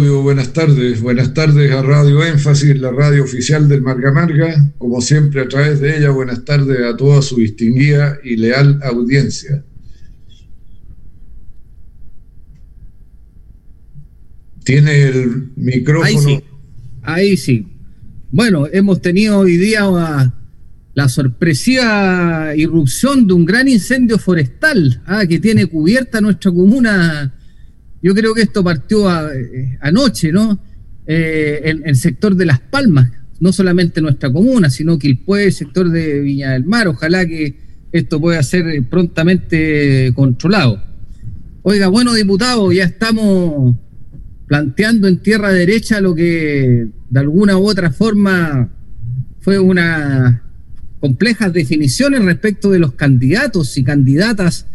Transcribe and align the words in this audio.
buenas 0.00 0.52
tardes. 0.52 1.02
Buenas 1.02 1.34
tardes 1.34 1.70
a 1.70 1.82
Radio 1.82 2.24
Énfasis, 2.24 2.78
la 2.78 2.90
radio 2.90 3.24
oficial 3.24 3.68
del 3.68 3.82
Marga 3.82 4.10
Marga. 4.12 4.72
Como 4.78 5.00
siempre, 5.00 5.42
a 5.42 5.48
través 5.48 5.80
de 5.80 5.98
ella, 5.98 6.10
buenas 6.10 6.44
tardes 6.44 6.80
a 6.82 6.96
toda 6.96 7.20
su 7.20 7.36
distinguida 7.36 8.18
y 8.24 8.36
leal 8.36 8.80
audiencia. 8.82 9.64
Tiene 14.64 15.02
el 15.02 15.50
micrófono. 15.56 16.42
Ahí 17.02 17.36
sí. 17.36 17.66
Bueno, 18.30 18.66
hemos 18.72 19.02
tenido 19.02 19.40
hoy 19.40 19.58
día 19.58 19.82
la 20.94 21.08
sorpresiva 21.08 22.54
irrupción 22.56 23.26
de 23.26 23.34
un 23.34 23.44
gran 23.44 23.68
incendio 23.68 24.18
forestal 24.18 25.02
ah, 25.06 25.26
que 25.26 25.38
tiene 25.38 25.66
cubierta 25.66 26.20
nuestra 26.20 26.50
comuna 26.50 27.34
yo 28.02 28.14
creo 28.14 28.34
que 28.34 28.42
esto 28.42 28.64
partió 28.64 29.08
eh, 29.32 29.78
anoche, 29.80 30.32
¿no? 30.32 30.58
Eh, 31.06 31.60
en 31.64 31.82
el 31.86 31.96
sector 31.96 32.34
de 32.36 32.46
Las 32.46 32.60
Palmas, 32.60 33.10
no 33.40 33.52
solamente 33.52 34.00
nuestra 34.00 34.32
comuna, 34.32 34.70
sino 34.70 34.98
que 34.98 35.08
el 35.08 35.52
sector 35.52 35.90
de 35.90 36.20
Viña 36.20 36.52
del 36.52 36.64
Mar. 36.64 36.88
Ojalá 36.88 37.26
que 37.26 37.56
esto 37.92 38.20
pueda 38.20 38.42
ser 38.42 38.64
prontamente 38.88 40.12
controlado. 40.14 40.82
Oiga, 41.62 41.88
bueno, 41.88 42.14
diputado, 42.14 42.72
ya 42.72 42.84
estamos 42.84 43.76
planteando 44.46 45.08
en 45.08 45.18
tierra 45.18 45.52
derecha 45.52 46.00
lo 46.00 46.14
que 46.14 46.88
de 47.08 47.20
alguna 47.20 47.56
u 47.56 47.68
otra 47.68 47.90
forma 47.90 48.70
fue 49.40 49.58
una 49.58 50.42
complejas 51.00 51.52
definiciones 51.52 52.24
respecto 52.24 52.70
de 52.70 52.78
los 52.78 52.92
candidatos 52.92 53.76
y 53.76 53.82
candidatas, 53.82 54.66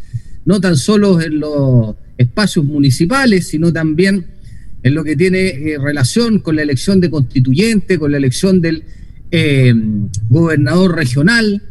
no 0.43 0.59
tan 0.59 0.75
solo 0.75 1.21
en 1.21 1.39
los 1.39 1.95
espacios 2.17 2.65
municipales, 2.65 3.47
sino 3.47 3.71
también 3.71 4.25
en 4.83 4.93
lo 4.93 5.03
que 5.03 5.15
tiene 5.15 5.47
eh, 5.47 5.77
relación 5.79 6.39
con 6.39 6.55
la 6.55 6.61
elección 6.61 6.99
de 6.99 7.09
constituyente, 7.09 7.99
con 7.99 8.11
la 8.11 8.17
elección 8.17 8.61
del 8.61 8.83
eh, 9.31 9.73
gobernador 10.29 10.95
regional. 10.95 11.61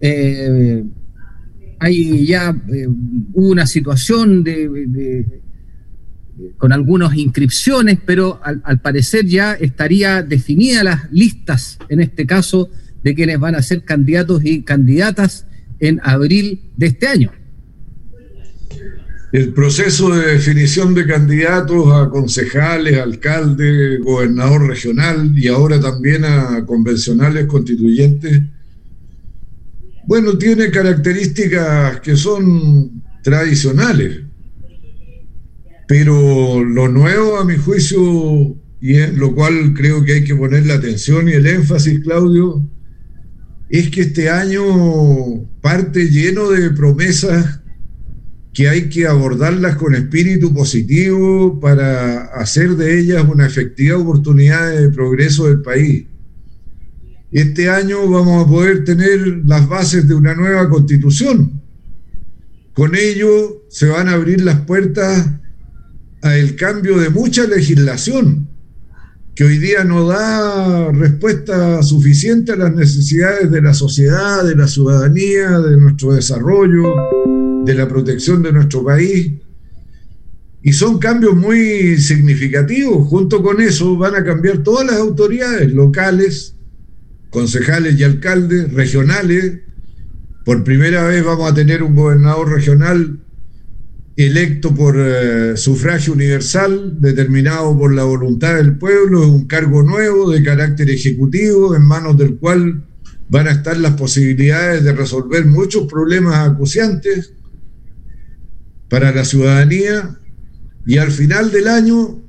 Eh, 0.00 0.84
hay 1.80 2.26
ya 2.26 2.54
hubo 3.32 3.50
una 3.50 3.66
situación 3.66 4.42
de, 4.42 5.24
con 6.56 6.72
algunas 6.72 7.16
inscripciones, 7.16 7.98
pero 8.04 8.40
al, 8.42 8.60
al, 8.64 8.80
parecer 8.80 9.26
ya 9.26 9.54
estaría 9.54 10.22
definidas 10.22 10.84
las 10.84 11.12
listas, 11.12 11.78
en 11.88 12.00
este 12.00 12.26
caso, 12.26 12.68
de 13.02 13.14
quienes 13.14 13.38
van 13.38 13.54
a 13.54 13.62
ser 13.62 13.84
candidatos 13.84 14.44
y 14.44 14.62
candidatas 14.62 15.46
en 15.78 16.00
abril 16.02 16.62
de 16.76 16.86
este 16.86 17.06
año. 17.06 17.30
El 19.30 19.52
proceso 19.52 20.08
de 20.14 20.32
definición 20.32 20.94
de 20.94 21.06
candidatos 21.06 21.92
a 21.92 22.08
concejales, 22.08 22.98
alcalde, 22.98 23.98
gobernador 23.98 24.66
regional 24.66 25.32
y 25.36 25.48
ahora 25.48 25.78
también 25.78 26.24
a 26.24 26.64
convencionales 26.64 27.46
constituyentes, 27.46 28.40
bueno, 30.06 30.38
tiene 30.38 30.70
características 30.70 32.00
que 32.00 32.16
son 32.16 33.02
tradicionales, 33.22 34.22
pero 35.86 36.64
lo 36.64 36.88
nuevo 36.88 37.36
a 37.36 37.44
mi 37.44 37.58
juicio, 37.58 38.56
y 38.80 38.94
en 38.94 39.18
lo 39.18 39.34
cual 39.34 39.74
creo 39.74 40.02
que 40.02 40.14
hay 40.14 40.24
que 40.24 40.36
poner 40.36 40.64
la 40.64 40.74
atención 40.74 41.28
y 41.28 41.32
el 41.32 41.46
énfasis, 41.46 42.00
Claudio, 42.00 42.66
es 43.68 43.90
que 43.90 44.00
este 44.00 44.30
año 44.30 44.62
parte 45.60 46.08
lleno 46.08 46.48
de 46.48 46.70
promesas 46.70 47.60
que 48.58 48.68
hay 48.68 48.88
que 48.88 49.06
abordarlas 49.06 49.76
con 49.76 49.94
espíritu 49.94 50.52
positivo 50.52 51.60
para 51.60 52.24
hacer 52.40 52.70
de 52.70 52.98
ellas 52.98 53.24
una 53.32 53.46
efectiva 53.46 53.96
oportunidad 53.96 54.76
de 54.76 54.88
progreso 54.88 55.46
del 55.46 55.62
país. 55.62 56.06
Este 57.30 57.70
año 57.70 58.10
vamos 58.10 58.44
a 58.44 58.50
poder 58.50 58.82
tener 58.82 59.44
las 59.44 59.68
bases 59.68 60.08
de 60.08 60.14
una 60.16 60.34
nueva 60.34 60.68
constitución. 60.68 61.62
Con 62.72 62.96
ello 62.96 63.62
se 63.68 63.86
van 63.86 64.08
a 64.08 64.14
abrir 64.14 64.40
las 64.40 64.62
puertas 64.62 65.30
al 66.22 66.56
cambio 66.56 66.98
de 66.98 67.10
mucha 67.10 67.46
legislación 67.46 68.48
que 69.36 69.44
hoy 69.44 69.58
día 69.58 69.84
no 69.84 70.04
da 70.08 70.90
respuesta 70.90 71.80
suficiente 71.84 72.50
a 72.50 72.56
las 72.56 72.74
necesidades 72.74 73.52
de 73.52 73.62
la 73.62 73.72
sociedad, 73.72 74.44
de 74.44 74.56
la 74.56 74.66
ciudadanía, 74.66 75.60
de 75.60 75.76
nuestro 75.76 76.14
desarrollo 76.14 76.82
de 77.64 77.74
la 77.74 77.88
protección 77.88 78.42
de 78.42 78.52
nuestro 78.52 78.84
país. 78.84 79.32
Y 80.62 80.72
son 80.72 80.98
cambios 80.98 81.36
muy 81.36 81.98
significativos. 81.98 83.06
Junto 83.08 83.42
con 83.42 83.60
eso 83.60 83.96
van 83.96 84.14
a 84.16 84.24
cambiar 84.24 84.62
todas 84.62 84.86
las 84.86 84.96
autoridades 84.96 85.72
locales, 85.72 86.56
concejales 87.30 87.98
y 87.98 88.04
alcaldes, 88.04 88.72
regionales. 88.72 89.60
Por 90.44 90.64
primera 90.64 91.06
vez 91.06 91.24
vamos 91.24 91.50
a 91.50 91.54
tener 91.54 91.82
un 91.82 91.94
gobernador 91.94 92.50
regional 92.50 93.20
electo 94.18 94.74
por 94.74 94.96
eh, 94.98 95.56
sufragio 95.56 96.12
universal, 96.12 97.00
determinado 97.00 97.78
por 97.78 97.94
la 97.94 98.02
voluntad 98.02 98.56
del 98.56 98.76
pueblo, 98.76 99.22
es 99.22 99.28
un 99.28 99.46
cargo 99.46 99.84
nuevo 99.84 100.28
de 100.32 100.42
carácter 100.42 100.90
ejecutivo, 100.90 101.76
en 101.76 101.82
manos 101.82 102.18
del 102.18 102.36
cual 102.36 102.82
van 103.28 103.46
a 103.46 103.52
estar 103.52 103.76
las 103.76 103.92
posibilidades 103.92 104.82
de 104.82 104.92
resolver 104.92 105.46
muchos 105.46 105.86
problemas 105.86 106.48
acuciantes 106.48 107.32
para 108.88 109.12
la 109.12 109.24
ciudadanía 109.24 110.18
y 110.86 110.98
al 110.98 111.10
final 111.10 111.50
del 111.50 111.68
año 111.68 112.22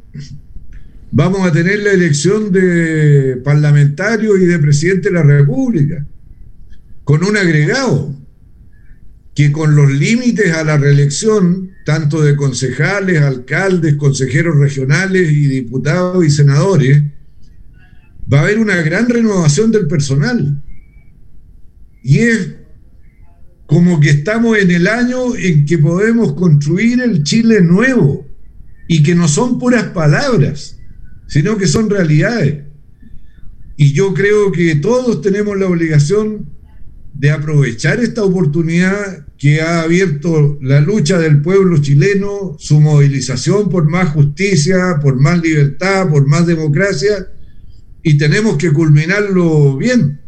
vamos 1.11 1.47
a 1.47 1.51
tener 1.51 1.79
la 1.79 1.91
elección 1.91 2.51
de 2.51 3.39
parlamentarios 3.43 4.39
y 4.39 4.45
de 4.45 4.59
presidente 4.59 5.09
de 5.09 5.15
la 5.15 5.23
República, 5.23 6.05
con 7.03 7.23
un 7.23 7.37
agregado 7.37 8.15
que 9.33 9.51
con 9.51 9.75
los 9.75 9.89
límites 9.89 10.53
a 10.53 10.65
la 10.65 10.77
reelección, 10.77 11.71
tanto 11.85 12.21
de 12.21 12.35
concejales, 12.35 13.21
alcaldes, 13.21 13.95
consejeros 13.95 14.57
regionales 14.57 15.31
y 15.31 15.47
diputados 15.47 16.25
y 16.25 16.29
senadores, 16.29 17.01
va 18.31 18.39
a 18.39 18.41
haber 18.43 18.59
una 18.59 18.75
gran 18.81 19.07
renovación 19.07 19.71
del 19.71 19.87
personal. 19.87 20.61
Y 22.03 22.19
es 22.19 22.58
como 23.69 23.99
que 23.99 24.09
estamos 24.09 24.57
en 24.57 24.71
el 24.71 24.87
año 24.87 25.35
en 25.35 25.63
que 25.67 25.77
podemos 25.77 26.33
construir 26.33 27.01
el 27.01 27.23
Chile 27.23 27.61
nuevo 27.61 28.27
y 28.87 29.03
que 29.03 29.13
no 29.13 29.27
son 29.27 29.59
puras 29.59 29.83
palabras, 29.89 30.79
sino 31.27 31.55
que 31.55 31.67
son 31.67 31.87
realidades. 31.87 32.63
Y 33.77 33.93
yo 33.93 34.15
creo 34.15 34.51
que 34.51 34.73
todos 34.77 35.21
tenemos 35.21 35.55
la 35.55 35.67
obligación 35.67 36.49
de 37.13 37.29
aprovechar 37.29 37.99
esta 37.99 38.23
oportunidad 38.23 39.27
que 39.37 39.61
ha 39.61 39.83
abierto 39.83 40.57
la 40.63 40.81
lucha 40.81 41.19
del 41.19 41.43
pueblo 41.43 41.77
chileno, 41.77 42.55
su 42.57 42.81
movilización 42.81 43.69
por 43.69 43.87
más 43.87 44.09
justicia, 44.13 44.97
por 44.99 45.21
más 45.21 45.43
libertad, 45.43 46.09
por 46.09 46.25
más 46.25 46.47
democracia, 46.47 47.27
y 48.01 48.17
tenemos 48.17 48.57
que 48.57 48.71
culminarlo 48.71 49.77
bien. 49.77 50.21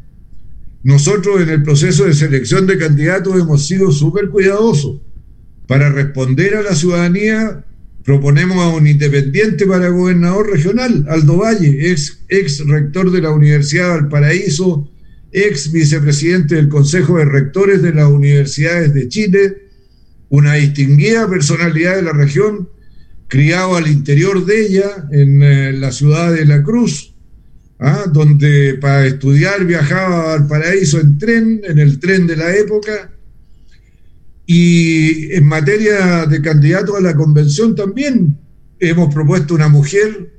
Nosotros 0.84 1.42
en 1.42 1.50
el 1.50 1.64
proceso 1.64 2.06
de 2.06 2.14
selección 2.14 2.66
de 2.66 2.78
candidatos 2.78 3.40
hemos 3.40 3.68
sido 3.68 3.92
súper 3.92 4.30
cuidadosos. 4.30 5.02
Para 5.68 5.90
responder 5.90 6.56
a 6.56 6.64
la 6.64 6.76
ciudadanía, 6.76 7.64
proponemos 8.04 8.58
a 8.58 8.70
un 8.70 8.88
independiente 8.88 9.68
para 9.68 9.90
gobernador 9.90 10.50
regional, 10.50 11.06
Aldo 11.08 11.38
Valle, 11.38 11.92
ex, 11.92 12.24
ex 12.30 12.66
rector 12.66 13.12
de 13.12 13.22
la 13.22 13.32
Universidad 13.32 13.94
de 13.94 14.02
Valparaíso, 14.02 14.90
ex 15.32 15.72
vicepresidente 15.72 16.56
del 16.56 16.68
Consejo 16.68 17.18
de 17.18 17.26
Rectores 17.26 17.82
de 17.82 17.94
las 17.94 18.10
Universidades 18.10 18.94
de 18.94 19.08
Chile, 19.08 19.58
una 20.30 20.56
distinguida 20.56 21.30
personalidad 21.30 21.96
de 21.96 22.02
la 22.02 22.14
región, 22.14 22.70
criado 23.28 23.76
al 23.76 23.88
interior 23.88 24.46
de 24.46 24.66
ella, 24.66 25.08
en 25.12 25.44
eh, 25.44 25.74
la 25.74 25.92
ciudad 25.92 26.34
de 26.34 26.46
La 26.46 26.64
Cruz, 26.64 27.11
¿ah? 27.82 28.06
donde 28.12 28.76
para 28.76 29.06
estudiar 29.06 29.66
viajaba 29.66 30.34
al 30.34 30.48
paraíso 30.48 31.00
en 31.02 31.18
tren, 31.18 31.62
en 31.68 31.80
el 31.80 32.00
tren 32.00 32.28
de 32.28 32.38
la 32.38 32.56
época. 32.56 33.12
Y 34.46 35.34
en 35.34 35.46
materia 35.46 36.26
de 36.26 36.42
candidato 36.42 36.96
a 36.96 37.02
la 37.02 37.16
convención 37.16 37.76
también 37.76 38.38
hemos 38.80 39.14
propuesto 39.14 39.56
una 39.56 39.68
mujer, 39.68 40.34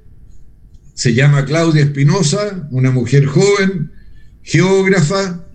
se 0.94 1.14
llama 1.14 1.44
Claudia 1.44 1.82
Espinosa, 1.82 2.68
una 2.70 2.90
mujer 2.90 3.26
joven, 3.26 3.90
geógrafa, 4.42 5.46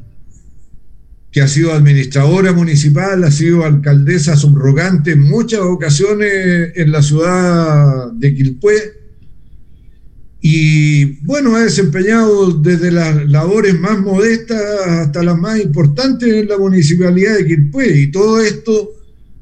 que 1.31 1.41
ha 1.41 1.47
sido 1.47 1.73
administradora 1.73 2.53
municipal, 2.53 3.23
ha 3.23 3.31
sido 3.31 3.63
alcaldesa 3.63 4.35
subrogante 4.35 5.11
en 5.11 5.21
muchas 5.21 5.59
ocasiones 5.59 6.71
en 6.75 6.91
la 6.91 7.03
ciudad 7.03 8.11
de 8.13 8.33
Quilpué, 8.33 8.96
y 10.49 11.03
bueno, 11.25 11.57
ha 11.57 11.63
desempeñado 11.65 12.53
desde 12.53 12.89
las 12.89 13.29
labores 13.29 13.77
más 13.77 13.99
modestas 13.99 14.61
hasta 14.87 15.21
las 15.21 15.37
más 15.37 15.59
importantes 15.59 16.33
en 16.33 16.47
la 16.47 16.57
municipalidad 16.57 17.35
de 17.35 17.47
Quilpué. 17.47 17.99
Y 17.99 18.11
todo 18.11 18.39
esto 18.39 18.91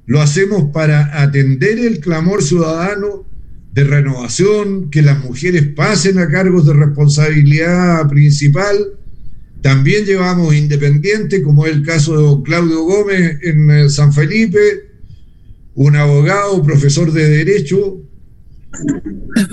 lo 0.08 0.20
hacemos 0.20 0.72
para 0.74 1.22
atender 1.22 1.78
el 1.78 2.00
clamor 2.00 2.42
ciudadano 2.42 3.24
de 3.72 3.84
renovación, 3.84 4.90
que 4.90 5.04
las 5.04 5.24
mujeres 5.24 5.68
pasen 5.76 6.18
a 6.18 6.28
cargos 6.28 6.66
de 6.66 6.74
responsabilidad 6.74 8.10
principal. 8.10 8.76
También 9.62 10.06
llevamos 10.06 10.56
independientes, 10.56 11.44
como 11.44 11.68
es 11.68 11.74
el 11.74 11.84
caso 11.84 12.18
de 12.18 12.24
don 12.24 12.42
Claudio 12.42 12.82
Gómez 12.82 13.38
en 13.44 13.70
eh, 13.70 13.90
San 13.92 14.12
Felipe, 14.12 14.90
un 15.76 15.98
abogado, 15.98 16.64
profesor 16.64 17.12
de 17.12 17.30
Derecho, 17.30 18.02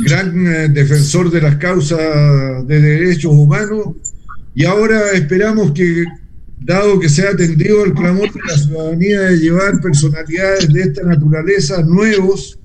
gran 0.04 0.46
eh, 0.46 0.68
defensor 0.68 1.30
de 1.30 1.40
las 1.40 1.56
causas 1.56 2.66
de 2.66 2.80
derechos 2.80 3.32
humanos, 3.32 3.96
y 4.54 4.64
ahora 4.64 5.12
esperamos 5.12 5.72
que, 5.72 6.04
dado 6.60 7.00
que 7.00 7.08
se 7.08 7.26
ha 7.26 7.30
atendido 7.30 7.84
el 7.84 7.94
clamor 7.94 8.32
de 8.32 8.40
la 8.48 8.58
ciudadanía 8.58 9.20
de 9.22 9.38
llevar 9.38 9.80
personalidades 9.80 10.72
de 10.72 10.82
esta 10.82 11.02
naturaleza 11.02 11.82
nuevos, 11.82 12.58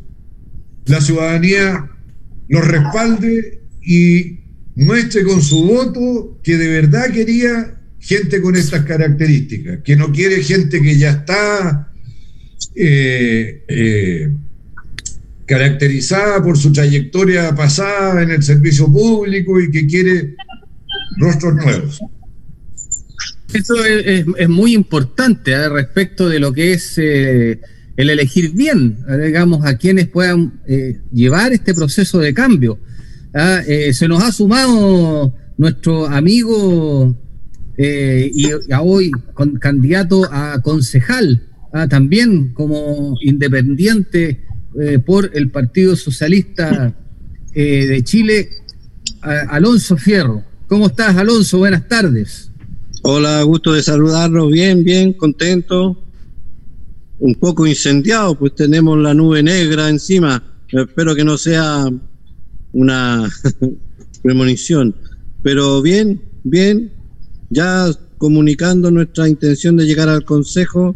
la 0.86 1.02
ciudadanía 1.02 1.90
los 2.50 2.68
respalde 2.68 3.62
y 3.82 4.40
muestre 4.76 5.24
con 5.24 5.42
su 5.42 5.66
voto 5.66 6.40
que 6.44 6.58
de 6.58 6.68
verdad 6.68 7.12
quería 7.12 7.78
gente 8.00 8.42
con 8.42 8.56
estas 8.56 8.84
características, 8.86 9.80
que 9.84 9.96
no 9.96 10.12
quiere 10.12 10.44
gente 10.44 10.82
que 10.82 10.98
ya 10.98 11.12
está 11.12 11.92
eh, 12.76 13.64
eh, 13.68 14.34
caracterizada 15.48 16.44
por 16.44 16.58
su 16.58 16.72
trayectoria 16.72 17.56
pasada 17.56 18.22
en 18.22 18.32
el 18.32 18.44
servicio 18.44 18.92
público 18.92 19.60
y 19.60 19.72
que 19.72 19.88
quiere 19.88 20.36
rostros 21.18 21.56
nuevos. 21.56 22.00
Eso 23.54 23.74
es, 23.86 24.50
muy 24.50 24.74
importante 24.74 25.52
¿eh? 25.52 25.70
respecto 25.70 26.28
de 26.28 26.40
lo 26.40 26.52
que 26.52 26.74
es 26.74 26.98
el 26.98 27.60
elegir 28.10 28.52
bien, 28.52 29.00
digamos, 29.24 29.66
a 29.66 29.78
quienes 29.78 30.08
puedan 30.08 30.62
llevar 31.12 31.54
este 31.54 31.74
proceso 31.74 32.20
de 32.20 32.34
cambio. 32.34 32.78
¿ah? 33.34 33.62
se 33.92 34.08
nos 34.08 34.22
ha 34.22 34.32
sumado 34.32 35.34
nuestro 35.58 36.08
amigo 36.08 37.18
y, 37.78 38.50
hoy 38.80 39.12
con, 39.34 39.56
candidato 39.56 40.28
a 40.30 40.62
concejal 40.62 41.48
Ah, 41.74 41.88
también 41.88 42.54
como 42.54 43.16
independiente 43.22 44.42
eh, 44.80 45.00
por 45.00 45.32
el 45.34 45.50
Partido 45.50 45.96
Socialista 45.96 46.94
eh, 47.54 47.88
de 47.88 48.04
Chile, 48.04 48.50
Alonso 49.22 49.98
Fierro. 49.98 50.44
¿Cómo 50.68 50.88
estás, 50.88 51.16
Alonso? 51.16 51.58
Buenas 51.60 51.88
tardes. 51.88 52.52
Hola, 53.04 53.42
gusto 53.44 53.74
de 53.74 53.82
saludarlos. 53.82 54.52
Bien, 54.52 54.84
bien, 54.84 55.14
contento. 55.14 56.04
Un 57.20 57.36
poco 57.36 57.66
incendiado, 57.66 58.38
pues 58.38 58.54
tenemos 58.54 58.98
la 59.00 59.14
nube 59.14 59.42
negra 59.42 59.90
encima. 59.90 60.44
Espero 60.68 61.16
que 61.16 61.24
no 61.24 61.38
sea 61.38 61.86
una 62.74 63.30
premonición. 64.22 64.94
Pero 65.42 65.82
bien, 65.82 66.22
bien, 66.44 66.92
ya 67.50 67.90
comunicando 68.18 68.92
nuestra 68.92 69.30
intención 69.30 69.78
de 69.78 69.86
llegar 69.86 70.10
al 70.10 70.26
Consejo 70.26 70.96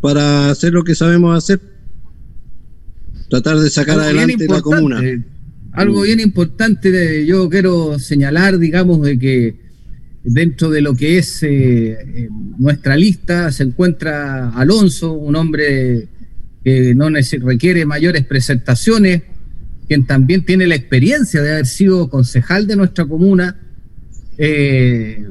para 0.00 0.50
hacer 0.50 0.72
lo 0.72 0.84
que 0.84 0.94
sabemos 0.94 1.36
hacer, 1.36 1.60
tratar 3.28 3.58
de 3.58 3.70
sacar 3.70 3.98
adelante 4.00 4.46
la 4.48 4.60
comuna. 4.60 5.00
Algo 5.72 6.02
bien 6.02 6.20
importante, 6.20 7.26
yo 7.26 7.48
quiero 7.48 7.98
señalar, 7.98 8.58
digamos, 8.58 9.02
de 9.02 9.18
que 9.18 9.56
dentro 10.24 10.70
de 10.70 10.80
lo 10.80 10.94
que 10.94 11.18
es 11.18 11.42
eh, 11.42 11.92
eh, 11.92 12.28
nuestra 12.58 12.96
lista 12.96 13.52
se 13.52 13.62
encuentra 13.64 14.50
Alonso, 14.50 15.12
un 15.12 15.36
hombre 15.36 16.08
que 16.64 16.94
no 16.94 17.08
requiere 17.08 17.86
mayores 17.86 18.24
presentaciones, 18.24 19.22
quien 19.86 20.06
también 20.06 20.44
tiene 20.44 20.66
la 20.66 20.74
experiencia 20.74 21.40
de 21.40 21.52
haber 21.52 21.66
sido 21.66 22.10
concejal 22.10 22.66
de 22.66 22.76
nuestra 22.76 23.06
comuna, 23.06 23.56
eh, 24.36 25.24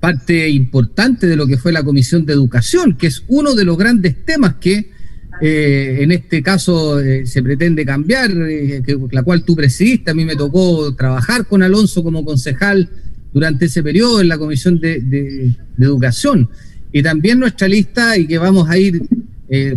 parte 0.00 0.50
importante 0.50 1.26
de 1.26 1.36
lo 1.36 1.46
que 1.46 1.56
fue 1.56 1.72
la 1.72 1.82
Comisión 1.82 2.26
de 2.26 2.34
Educación, 2.34 2.96
que 2.96 3.06
es 3.06 3.24
uno 3.28 3.54
de 3.54 3.64
los 3.64 3.78
grandes 3.78 4.24
temas 4.24 4.56
que 4.56 4.93
eh, 5.40 5.98
en 6.00 6.12
este 6.12 6.42
caso 6.42 7.00
eh, 7.00 7.26
se 7.26 7.42
pretende 7.42 7.84
cambiar, 7.84 8.30
eh, 8.30 8.82
la 9.10 9.22
cual 9.22 9.44
tú 9.44 9.56
presidiste. 9.56 10.10
A 10.10 10.14
mí 10.14 10.24
me 10.24 10.36
tocó 10.36 10.94
trabajar 10.94 11.46
con 11.46 11.62
Alonso 11.62 12.02
como 12.02 12.24
concejal 12.24 12.88
durante 13.32 13.64
ese 13.66 13.82
periodo 13.82 14.20
en 14.20 14.28
la 14.28 14.38
Comisión 14.38 14.78
de, 14.78 15.54
Educación. 15.78 16.48
Y 16.92 17.02
también 17.02 17.40
nuestra 17.40 17.66
lista, 17.66 18.16
y 18.16 18.26
que 18.26 18.38
vamos 18.38 18.70
a 18.70 18.78
ir 18.78 19.02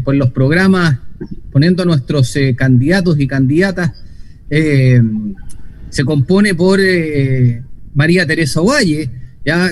por 0.04 0.16
los 0.16 0.32
programas 0.32 1.00
poniendo 1.52 1.82
a 1.82 1.86
nuestros 1.86 2.36
candidatos 2.56 3.20
y 3.20 3.28
candidatas, 3.28 3.94
se 4.48 6.04
compone 6.06 6.54
por 6.54 6.80
María 7.96 8.28
Teresa 8.28 8.62
Ovalle, 8.62 9.10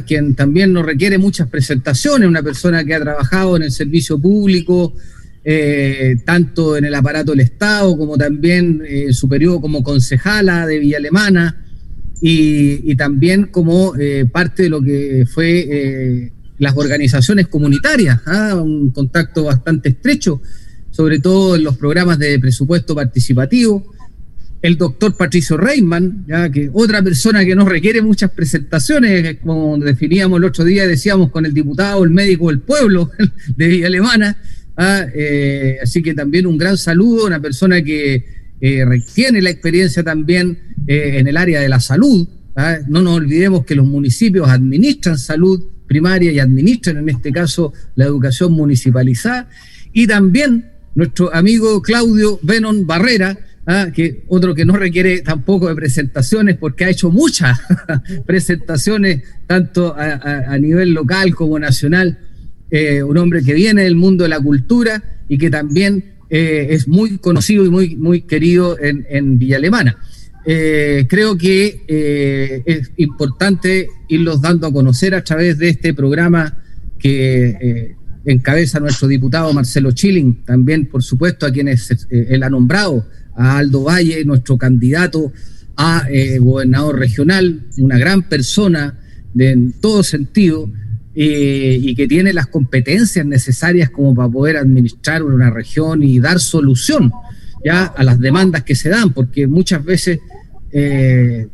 quien 0.08 0.34
también 0.34 0.74
no 0.74 0.82
requiere 0.82 1.20
muchas 1.20 1.48
presentaciones, 1.48 2.28
una 2.28 2.42
persona 2.42 2.84
que 2.84 2.96
ha 2.96 3.00
trabajado 3.00 3.56
en 3.56 3.62
el 3.64 3.72
servicio 3.72 4.20
público, 4.20 4.96
eh, 5.48 6.18
tanto 6.26 6.76
en 6.76 6.86
el 6.86 6.96
aparato 6.96 7.32
del 7.32 7.42
Estado 7.42 7.96
como 7.98 8.18
también 8.18 8.82
en 8.84 9.14
su 9.14 9.30
periodo 9.30 9.62
como 9.62 9.84
concejala 9.84 10.66
de 10.66 10.80
Villa 10.80 10.98
Alemana 10.98 11.64
y, 12.20 12.96
también 12.96 13.46
como 13.48 13.96
eh, 13.96 14.26
parte 14.26 14.64
de 14.64 14.70
lo 14.70 14.82
que 14.82 15.26
fue 15.32 15.68
eh, 15.70 16.32
las 16.58 16.76
organizaciones 16.76 17.48
comunitarias, 17.48 18.22
¿ah? 18.26 18.56
un 18.56 18.90
contacto 18.90 19.44
bastante 19.44 19.90
estrecho, 19.90 20.42
sobre 20.90 21.20
todo 21.20 21.56
en 21.56 21.64
los 21.64 21.78
programas 21.78 22.18
de 22.18 22.40
presupuesto 22.40 22.96
participativo 22.96 23.96
el 24.66 24.78
doctor 24.78 25.16
Patricio 25.16 25.58
Reimann, 25.58 26.26
ya 26.28 26.50
que 26.50 26.72
otra 26.74 27.04
persona 27.04 27.46
que 27.46 27.56
no 27.56 27.66
requiere 27.66 28.02
muchas 28.02 28.32
presentaciones, 28.32 29.38
como 29.44 29.78
definíamos 29.78 30.40
el 30.40 30.46
otro 30.46 30.64
día, 30.64 30.88
decíamos 30.88 31.30
con 31.30 31.46
el 31.46 31.54
diputado, 31.54 32.04
el 32.04 32.10
médico 32.10 32.48
del 32.48 32.62
pueblo 32.62 33.12
de 33.56 33.68
Villa 33.68 33.88
Alemana. 33.88 34.38
¿Ah? 34.78 35.06
Eh, 35.14 35.78
así 35.82 36.02
que 36.02 36.14
también 36.14 36.46
un 36.46 36.58
gran 36.58 36.78
saludo, 36.78 37.26
una 37.26 37.42
persona 37.42 37.82
que 37.82 38.26
eh, 38.62 38.86
tiene 39.14 39.42
la 39.42 39.50
experiencia 39.50 40.04
también 40.04 40.58
eh, 40.88 41.18
en 41.20 41.28
el 41.28 41.38
área 41.38 41.60
de 41.60 41.70
la 41.70 41.80
salud. 41.80 42.28
¿ah? 42.56 42.78
No 42.88 43.02
nos 43.02 43.18
olvidemos 43.18 43.66
que 43.66 43.76
los 43.76 43.86
municipios 43.86 44.50
administran 44.50 45.18
salud 45.18 45.62
primaria 45.88 46.32
y 46.32 46.40
administran 46.40 46.98
en 46.98 47.10
este 47.10 47.32
caso 47.32 47.74
la 47.96 48.06
educación 48.06 48.54
municipalizada. 48.54 49.50
Y 49.94 50.08
también 50.08 50.72
nuestro 50.96 51.34
amigo 51.34 51.82
Claudio 51.82 52.40
Benon 52.42 52.88
Barrera, 52.88 53.38
Ah, 53.68 53.88
que 53.92 54.24
otro 54.28 54.54
que 54.54 54.64
no 54.64 54.78
requiere 54.78 55.22
tampoco 55.22 55.68
de 55.68 55.74
presentaciones 55.74 56.56
porque 56.56 56.86
ha 56.86 56.90
hecho 56.90 57.10
muchas 57.10 57.58
presentaciones 58.28 59.24
tanto 59.48 59.96
a, 59.98 60.56
nivel 60.60 60.92
local 60.92 61.34
como 61.34 61.58
nacional, 61.58 62.20
eh, 62.78 63.02
un 63.02 63.18
hombre 63.18 63.42
que 63.42 63.54
viene 63.54 63.84
del 63.84 63.96
mundo 63.96 64.26
de 64.26 64.30
la 64.30 64.42
cultura 64.42 65.02
y 65.30 65.38
que 65.38 65.50
también 65.50 66.16
eh, 66.30 66.68
es 66.72 66.90
muy 66.90 67.20
conocido 67.20 67.64
y 67.64 67.70
muy, 67.70 67.96
muy 67.96 68.24
querido 68.24 68.78
en, 68.78 69.40
Villa 69.40 69.56
Alemana. 69.56 69.96
Eh, 70.46 71.06
creo 71.08 71.38
que 71.38 72.64
es 72.66 72.92
importante 72.98 73.88
irlos 74.10 74.42
dando 74.42 74.68
a 74.68 74.74
conocer 74.74 75.16
a 75.16 75.24
través 75.24 75.58
de 75.58 75.70
este 75.70 75.94
programa 75.94 76.58
que 77.00 77.96
encabeza 78.26 78.82
nuestro 78.82 79.08
diputado 79.08 79.54
Marcelo 79.54 79.94
Chilling, 79.94 80.44
también 80.44 80.88
por 80.88 81.02
supuesto 81.02 81.46
a 81.46 81.52
quienes 81.52 82.06
él 82.10 82.44
ha 82.44 82.50
nombrado 82.50 83.08
a 83.38 83.58
Aldo 83.58 83.84
Valle, 83.84 84.26
nuestro 84.26 84.58
candidato 84.58 85.32
a 85.78 86.06
gobernador 86.42 87.00
regional, 87.00 87.62
una 87.78 87.98
gran 87.98 88.24
persona 88.24 89.00
en 89.38 89.72
todo 89.80 90.04
sentido 90.04 90.70
y 91.16 91.96
que 91.96 92.08
tiene 92.08 92.34
las 92.34 92.48
competencias 92.48 93.26
necesarias 93.26 93.90
como 93.90 94.14
para 94.14 94.30
poder 94.30 94.58
administrar 94.58 95.24
una 95.24 95.50
región 95.50 96.04
y 96.04 96.20
dar 96.20 96.40
solución 96.40 97.12
ya 97.64 97.86
a 97.86 98.04
las 98.04 98.20
demandas 98.20 98.64
que 98.64 98.76
se 98.76 98.90
dan, 98.90 99.14
porque 99.14 99.48
muchas 99.48 99.84
veces 99.84 100.20
eh, 100.72 101.48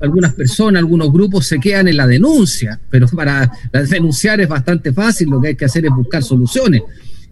algunas 0.00 0.34
personas, 0.34 0.80
algunos 0.80 1.12
grupos 1.12 1.46
se 1.46 1.60
quedan 1.60 1.88
en 1.88 1.96
la 1.96 2.06
denuncia, 2.06 2.80
pero 2.90 3.06
para 3.08 3.50
denunciar 3.88 4.40
es 4.40 4.48
bastante 4.48 4.92
fácil, 4.92 5.28
lo 5.30 5.40
que 5.40 5.48
hay 5.48 5.54
que 5.54 5.66
hacer 5.66 5.84
es 5.84 5.92
buscar 5.92 6.22
soluciones. 6.22 6.82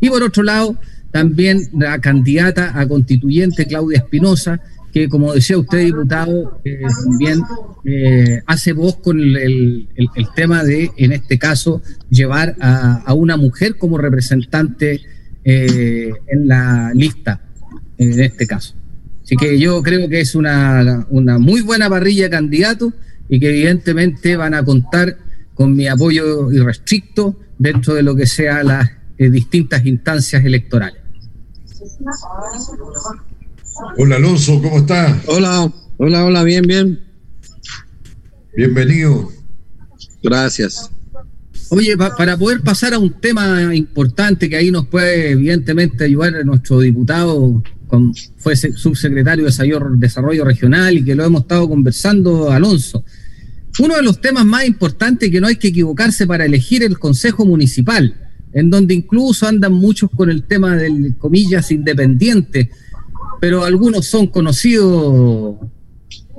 Y 0.00 0.08
por 0.08 0.22
otro 0.22 0.42
lado, 0.42 0.78
también 1.10 1.60
la 1.72 1.98
candidata 2.00 2.78
a 2.78 2.86
constituyente 2.86 3.66
Claudia 3.66 3.98
Espinosa, 3.98 4.60
que 4.92 5.08
como 5.08 5.32
decía 5.32 5.58
usted, 5.58 5.84
diputado, 5.84 6.60
eh, 6.64 6.80
también 7.04 7.42
eh, 7.84 8.42
hace 8.46 8.72
voz 8.72 8.96
con 8.96 9.20
el, 9.20 9.88
tema 10.34 10.64
de, 10.64 10.90
en 10.96 11.12
este 11.12 11.38
caso, 11.38 11.80
llevar 12.08 12.56
a, 12.60 13.14
una 13.14 13.36
mujer 13.36 13.76
como 13.78 13.98
representante 13.98 15.00
eh, 15.44 16.12
en 16.26 16.48
la 16.48 16.92
lista, 16.94 17.40
en 17.98 18.20
este 18.20 18.46
caso. 18.46 18.74
Así 19.22 19.36
que 19.36 19.58
yo 19.58 19.82
creo 19.82 20.08
que 20.08 20.20
es 20.20 20.34
una, 20.34 21.06
una 21.10 21.38
muy 21.38 21.60
buena 21.60 21.88
parrilla 21.88 22.24
de 22.24 22.30
candidatos 22.30 22.92
y 23.28 23.38
que 23.38 23.50
evidentemente 23.50 24.36
van 24.36 24.54
a 24.54 24.64
contar 24.64 25.16
con 25.54 25.76
mi 25.76 25.86
apoyo 25.86 26.50
irrestricto 26.50 27.38
dentro 27.58 27.94
de 27.94 28.02
lo 28.02 28.16
que 28.16 28.26
sea 28.26 28.64
las 28.64 28.90
distintas 29.18 29.84
instancias 29.84 30.44
electorales. 30.44 31.00
Hola 33.96 34.16
Alonso, 34.16 34.60
¿cómo 34.62 34.78
estás? 34.78 35.22
Hola, 35.26 35.72
hola, 35.96 36.24
hola, 36.24 36.42
bien, 36.44 36.62
bien. 36.62 37.00
Bienvenido. 38.56 39.30
Gracias. 40.22 40.90
Oye, 41.70 41.96
para 41.96 42.36
poder 42.36 42.62
pasar 42.62 42.94
a 42.94 42.98
un 42.98 43.20
tema 43.20 43.74
importante 43.74 44.48
que 44.48 44.56
ahí 44.56 44.70
nos 44.70 44.86
puede 44.86 45.30
evidentemente 45.30 46.04
ayudar 46.04 46.44
nuestro 46.44 46.80
diputado, 46.80 47.62
con, 47.86 48.12
fue 48.38 48.56
subsecretario 48.56 49.44
de 49.44 49.52
Desarrollo 49.96 50.44
Regional 50.44 50.98
y 50.98 51.04
que 51.04 51.14
lo 51.14 51.24
hemos 51.24 51.42
estado 51.42 51.68
conversando, 51.68 52.50
Alonso. 52.50 53.04
Uno 53.78 53.96
de 53.96 54.02
los 54.02 54.20
temas 54.20 54.44
más 54.44 54.66
importantes 54.66 55.30
que 55.30 55.40
no 55.40 55.46
hay 55.46 55.56
que 55.56 55.68
equivocarse 55.68 56.26
para 56.26 56.44
elegir 56.44 56.82
el 56.82 56.98
Consejo 56.98 57.46
Municipal, 57.46 58.14
en 58.52 58.68
donde 58.68 58.94
incluso 58.94 59.46
andan 59.46 59.72
muchos 59.72 60.10
con 60.10 60.28
el 60.28 60.42
tema 60.42 60.76
del, 60.76 61.16
comillas, 61.16 61.70
independiente, 61.70 62.70
pero 63.40 63.64
algunos 63.64 64.06
son 64.06 64.26
conocidos, 64.26 65.56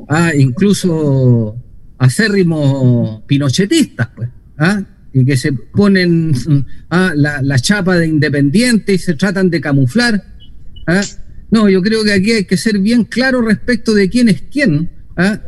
ah, 0.07 0.31
incluso 0.35 1.55
acérrimos 1.97 3.23
pinochetistas, 3.23 4.09
pues, 4.15 4.29
¿ah? 4.57 4.83
y 5.13 5.25
que 5.25 5.35
se 5.35 5.51
ponen 5.51 6.33
ah, 6.89 7.13
la, 7.15 7.59
chapa 7.59 7.97
de 7.97 8.07
independiente 8.07 8.93
y 8.93 8.97
se 8.99 9.15
tratan 9.15 9.49
de 9.49 9.59
camuflar. 9.59 10.23
¿ah? 10.87 11.01
No, 11.49 11.67
yo 11.69 11.81
creo 11.81 12.03
que 12.03 12.13
aquí 12.13 12.31
hay 12.31 12.45
que 12.45 12.57
ser 12.57 12.79
bien 12.79 13.03
claro 13.03 13.41
respecto 13.41 13.93
de 13.93 14.09
quién 14.09 14.29
es 14.29 14.43
quién, 14.43 14.89
¿ah? 15.17 15.41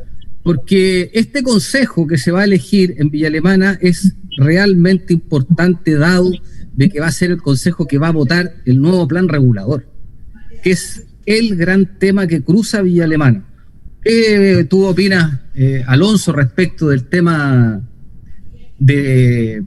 porque 0.44 1.12
este 1.14 1.44
consejo 1.44 2.08
que 2.08 2.18
se 2.18 2.32
va 2.32 2.42
a 2.42 2.46
elegir 2.46 2.96
en 2.98 3.10
Villa 3.10 3.28
Alemana 3.28 3.78
es 3.80 4.16
realmente 4.38 5.14
importante 5.14 5.94
dado 5.94 6.32
de 6.76 6.90
que 6.90 7.00
va 7.00 7.08
a 7.08 7.12
ser 7.12 7.30
el 7.30 7.42
consejo 7.42 7.88
que 7.88 8.00
va 8.00 8.08
a 8.08 8.12
votar 8.12 8.56
el 8.66 8.82
nuevo 8.82 9.08
plan 9.08 9.30
regulador, 9.30 9.88
que 10.64 10.72
es 10.72 11.06
el 11.26 11.56
gran 11.56 11.98
tema 12.00 12.28
que 12.28 12.44
cruza 12.44 12.82
Villa 12.82 13.06
Alemana. 13.06 13.46
¿Qué 14.04 14.68
tú 14.70 14.86
opinas, 14.86 15.40
eh, 15.56 15.84
Alonso, 15.88 16.34
respecto 16.34 16.90
del 16.90 17.06
tema 17.06 17.82
de, 18.78 19.64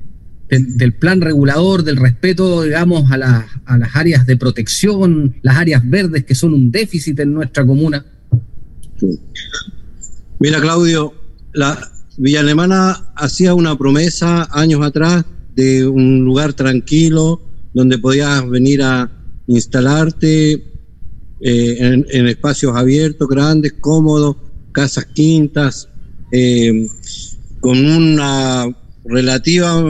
del, 0.49 0.95
plan 0.95 1.21
regulador, 1.21 1.83
del 1.83 1.97
respeto, 1.97 2.63
digamos, 2.63 3.11
a, 3.11 3.17
las 3.17 3.97
áreas 3.97 4.27
de 4.27 4.37
protección, 4.37 5.37
las 5.43 5.57
áreas 5.57 5.89
verdes 5.89 6.25
que 6.25 6.35
son 6.35 6.53
un 6.53 6.71
déficit 6.71 7.19
en 7.21 7.33
nuestra 7.33 7.65
comuna? 7.67 8.05
Mira, 10.39 10.61
Claudio, 10.61 11.15
la 11.55 11.91
Villa 12.19 12.41
Alemana 12.41 13.13
hacía 13.15 13.55
una 13.55 13.77
promesa 13.77 14.49
años 14.53 14.83
atrás 14.83 15.25
de 15.55 15.87
un 15.87 16.25
lugar 16.25 16.53
tranquilo 16.53 17.41
donde 17.73 17.99
podías 17.99 18.49
venir 18.49 18.83
a 18.83 19.11
instalarte 19.47 20.76
eh, 21.41 22.05
en, 22.09 22.27
espacios 22.29 22.75
abiertos, 22.77 23.29
grandes, 23.29 23.75
cómodos, 23.75 24.37
casas 24.73 25.07
quintas, 25.07 25.89
eh, 26.33 26.87
con 27.61 27.85
una 27.85 28.67
relativa 29.05 29.83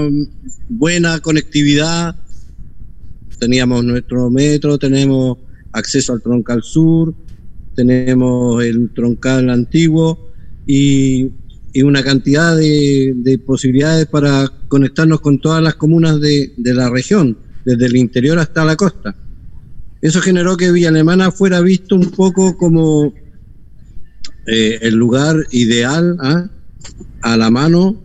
buena 0.69 1.21
conectividad. 1.21 2.17
Teníamos 3.39 3.85
nuestro 3.85 4.31
metro, 4.31 4.79
tenemos 4.79 5.39
acceso 5.73 6.15
al 6.15 6.23
troncal 6.23 6.63
sur, 6.63 7.15
tenemos 7.75 8.65
el 8.65 8.91
troncal 8.95 9.51
antiguo 9.51 10.33
y, 10.67 11.31
una 11.85 12.03
cantidad 12.03 12.57
de, 12.57 13.39
posibilidades 13.45 14.07
para 14.07 14.51
conectarnos 14.67 15.21
con 15.21 15.39
todas 15.39 15.63
las 15.63 15.75
comunas 15.75 16.19
de, 16.23 16.51
la 16.57 16.89
región, 16.89 17.37
desde 17.67 17.85
el 17.85 17.97
interior 17.97 18.39
hasta 18.39 18.65
la 18.65 18.77
costa. 18.77 19.15
Eso 20.01 20.21
generó 20.21 20.57
que 20.57 20.73
Villa 20.73 20.89
Alemana 20.89 21.31
fuera 21.31 21.61
visto 21.61 21.95
un 21.97 22.11
poco 22.11 22.57
como 22.57 23.15
eh, 24.47 24.79
el 24.83 24.95
lugar 24.95 25.37
ideal 25.51 26.17
¿ah? 26.21 26.49
a 27.23 27.37
la 27.37 27.51
mano 27.51 28.03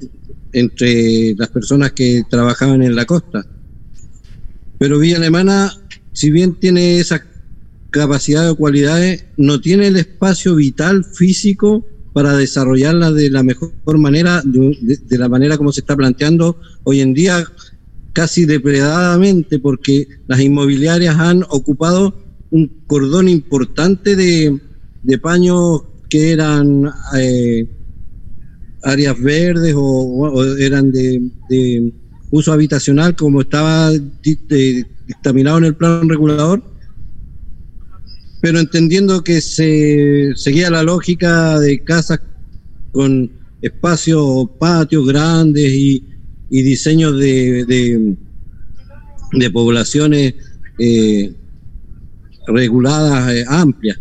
entre 0.53 1.35
las 1.35 1.49
personas 1.49 1.91
que 1.91 2.23
trabajaban 2.29 2.81
en 2.81 2.95
la 2.95 3.05
costa. 3.05 3.45
Pero 4.77 4.99
Villa 4.99 5.17
Alemana, 5.17 5.71
si 6.11 6.31
bien 6.31 6.55
tiene 6.55 6.99
esa 6.99 7.23
capacidad 7.91 8.49
o 8.49 8.55
cualidades, 8.55 9.25
no 9.37 9.61
tiene 9.61 9.87
el 9.87 9.97
espacio 9.97 10.55
vital 10.55 11.03
físico 11.05 11.85
para 12.13 12.35
desarrollarla 12.35 13.11
de 13.11 13.29
la 13.29 13.43
mejor 13.43 13.97
manera, 13.97 14.41
de, 14.43 15.17
la 15.17 15.29
manera 15.29 15.57
como 15.57 15.71
se 15.71 15.81
está 15.81 15.95
planteando 15.95 16.59
hoy 16.83 17.01
en 17.01 17.13
día, 17.13 17.45
casi 18.13 18.45
depredadamente, 18.45 19.59
porque 19.59 20.07
las 20.27 20.39
inmobiliarias 20.39 21.17
han 21.17 21.43
ocupado 21.49 22.15
un 22.49 22.67
cordón 22.87 23.29
importante 23.29 24.15
de, 24.15 24.59
paños 25.19 25.83
que 26.09 26.31
eran 26.31 26.89
eh, 27.17 27.67
áreas 28.83 29.19
verdes 29.19 29.73
o, 29.75 30.57
eran 30.57 30.91
de, 30.91 31.93
uso 32.29 32.53
habitacional 32.53 33.15
como 33.15 33.41
estaba 33.41 33.91
dictaminado 34.21 35.57
en 35.57 35.65
el 35.65 35.75
plan 35.75 36.07
regulador, 36.07 36.63
pero 38.41 38.59
entendiendo 38.59 39.23
que 39.23 39.41
se 39.41 40.31
seguía 40.35 40.69
la 40.69 40.83
lógica 40.83 41.59
de 41.59 41.83
casas 41.83 42.21
con 42.91 43.31
espacios, 43.61 44.49
patios 44.59 45.05
grandes 45.05 45.71
y, 45.71 46.10
diseños 46.51 47.17
de, 47.17 47.65
de, 49.31 49.51
poblaciones 49.51 50.35
eh, 50.77 51.33
reguladas 52.47 53.33
eh, 53.33 53.45
amplias. 53.47 53.97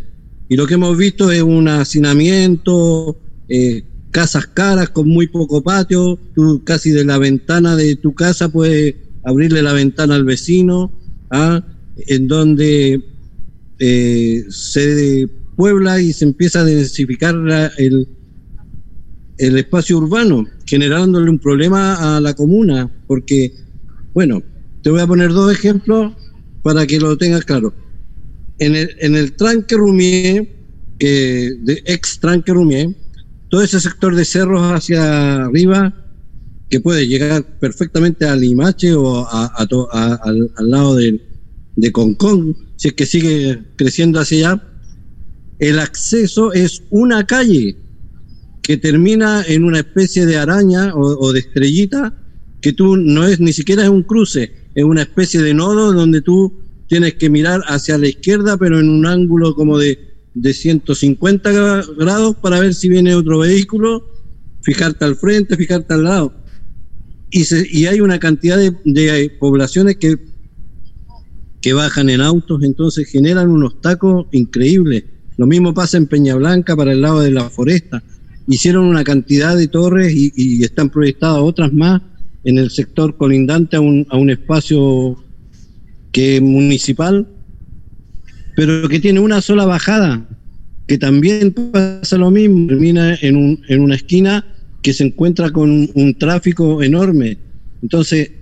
Y 0.48 0.56
lo 0.56 0.66
que 0.66 0.74
hemos 0.74 0.98
visto 0.98 1.30
es 1.30 1.42
un 1.42 1.68
hacinamiento, 1.68 3.16
eh, 3.48 3.84
casas 4.10 4.48
caras 4.48 4.90
con 4.90 5.08
muy 5.08 5.28
poco 5.28 5.62
patio, 5.62 6.18
tú 6.34 6.62
casi 6.64 6.90
de 6.90 7.04
la 7.04 7.18
ventana 7.18 7.76
de 7.76 7.94
tu 7.94 8.14
casa 8.14 8.48
puedes 8.48 8.96
abrirle 9.22 9.62
la 9.62 9.72
ventana 9.72 10.16
al 10.16 10.24
vecino, 10.24 10.92
¿ah? 11.30 11.64
en 12.08 12.26
donde 12.26 13.00
se 13.78 15.28
puebla 15.56 16.00
y 16.00 16.12
se 16.12 16.24
empieza 16.24 16.60
a 16.60 16.64
densificar 16.64 17.36
el, 17.78 18.08
el 19.40 19.56
espacio 19.56 19.96
urbano, 19.96 20.46
generándole 20.66 21.30
un 21.30 21.38
problema 21.38 22.16
a 22.16 22.20
la 22.20 22.34
comuna, 22.34 22.90
porque, 23.06 23.54
bueno, 24.12 24.42
te 24.82 24.90
voy 24.90 25.00
a 25.00 25.06
poner 25.06 25.30
dos 25.30 25.50
ejemplos 25.50 26.12
para 26.62 26.86
que 26.86 27.00
lo 27.00 27.16
tengas 27.16 27.46
claro. 27.46 27.72
En 28.58 28.76
el, 28.76 28.94
en 28.98 29.16
el 29.16 29.32
tranque 29.32 29.76
Rumier, 29.76 30.46
de 30.98 31.82
ex 31.86 32.20
tranque 32.20 32.52
Rumier, 32.52 32.94
todo 33.48 33.62
ese 33.62 33.80
sector 33.80 34.14
de 34.14 34.26
cerros 34.26 34.60
hacia 34.60 35.46
arriba 35.46 35.94
que 36.68 36.80
puede 36.80 37.08
llegar 37.08 37.42
perfectamente 37.58 38.26
a 38.26 38.36
Limache 38.36 38.94
o 38.94 39.26
al, 39.26 40.50
lado 40.58 40.96
de, 40.96 41.18
de 41.76 41.92
Concón, 41.92 42.54
si 42.76 42.88
es 42.88 42.94
que 42.94 43.06
sigue 43.06 43.62
creciendo 43.76 44.20
hacia 44.20 44.50
allá, 44.50 44.62
el 45.58 45.78
acceso 45.78 46.52
es 46.52 46.82
una 46.90 47.26
calle 47.26 47.76
que 48.70 48.76
termina 48.76 49.42
en 49.48 49.64
una 49.64 49.80
especie 49.80 50.26
de 50.26 50.36
araña 50.36 50.94
o, 50.94 51.32
de 51.32 51.40
estrellita 51.40 52.14
que 52.60 52.72
tú 52.72 52.96
no 52.96 53.26
es 53.26 53.40
ni 53.40 53.52
siquiera 53.52 53.82
es 53.82 53.88
un 53.88 54.04
cruce, 54.04 54.52
es 54.76 54.84
una 54.84 55.02
especie 55.02 55.42
de 55.42 55.52
nodo 55.52 55.92
donde 55.92 56.20
tú 56.20 56.60
tienes 56.86 57.14
que 57.14 57.28
mirar 57.28 57.62
hacia 57.66 57.98
la 57.98 58.06
izquierda, 58.06 58.56
pero 58.58 58.78
en 58.78 58.88
un 58.88 59.06
ángulo 59.06 59.56
como 59.56 59.76
de 59.76 59.98
de 60.34 60.54
150 60.54 61.50
grados 61.98 62.36
para 62.36 62.60
ver 62.60 62.72
si 62.72 62.88
viene 62.88 63.16
otro 63.16 63.40
vehículo, 63.40 64.06
fijarte 64.62 65.04
al 65.04 65.16
frente, 65.16 65.56
fijarte 65.56 65.94
al 65.94 66.04
lado. 66.04 66.32
Y, 67.28 67.42
y 67.76 67.86
hay 67.86 68.00
una 68.00 68.20
cantidad 68.20 68.56
de, 68.56 69.36
poblaciones 69.40 69.96
que, 69.96 70.14
que 71.60 71.72
bajan 71.72 72.08
en 72.08 72.20
autos, 72.20 72.62
entonces 72.62 73.08
generan 73.08 73.50
unos 73.50 73.80
tacos 73.80 74.28
increíbles. 74.30 75.06
Lo 75.38 75.48
mismo 75.48 75.74
pasa 75.74 75.96
en 75.96 76.06
Peña 76.06 76.36
Blanca 76.36 76.76
para 76.76 76.92
el 76.92 77.00
lado 77.00 77.18
de 77.18 77.32
la 77.32 77.50
foresta. 77.50 78.04
Hicieron 78.50 78.84
una 78.84 79.04
cantidad 79.04 79.56
de 79.56 79.68
torres 79.68 80.12
y, 80.14 80.62
están 80.62 80.90
proyectadas 80.90 81.38
otras 81.40 81.72
más 81.72 82.02
en 82.44 82.58
el 82.58 82.70
sector 82.70 83.16
colindante 83.16 83.76
a 83.76 83.80
un, 83.80 84.06
a 84.10 84.16
un 84.16 84.30
espacio 84.30 85.16
que 86.12 86.40
municipal 86.40 87.26
pero 88.60 88.88
que 88.90 89.00
tiene 89.00 89.20
una 89.20 89.40
sola 89.40 89.64
bajada, 89.64 90.28
que 90.86 90.98
también 90.98 91.54
pasa 91.72 92.18
lo 92.18 92.30
mismo, 92.30 92.66
termina 92.66 93.16
en, 93.22 93.36
un, 93.36 93.62
en 93.68 93.80
una 93.80 93.94
esquina 93.94 94.44
que 94.82 94.92
se 94.92 95.04
encuentra 95.04 95.50
con 95.50 95.88
un, 95.94 96.14
tráfico 96.18 96.82
enorme. 96.82 97.38
Entonces, 97.80 98.32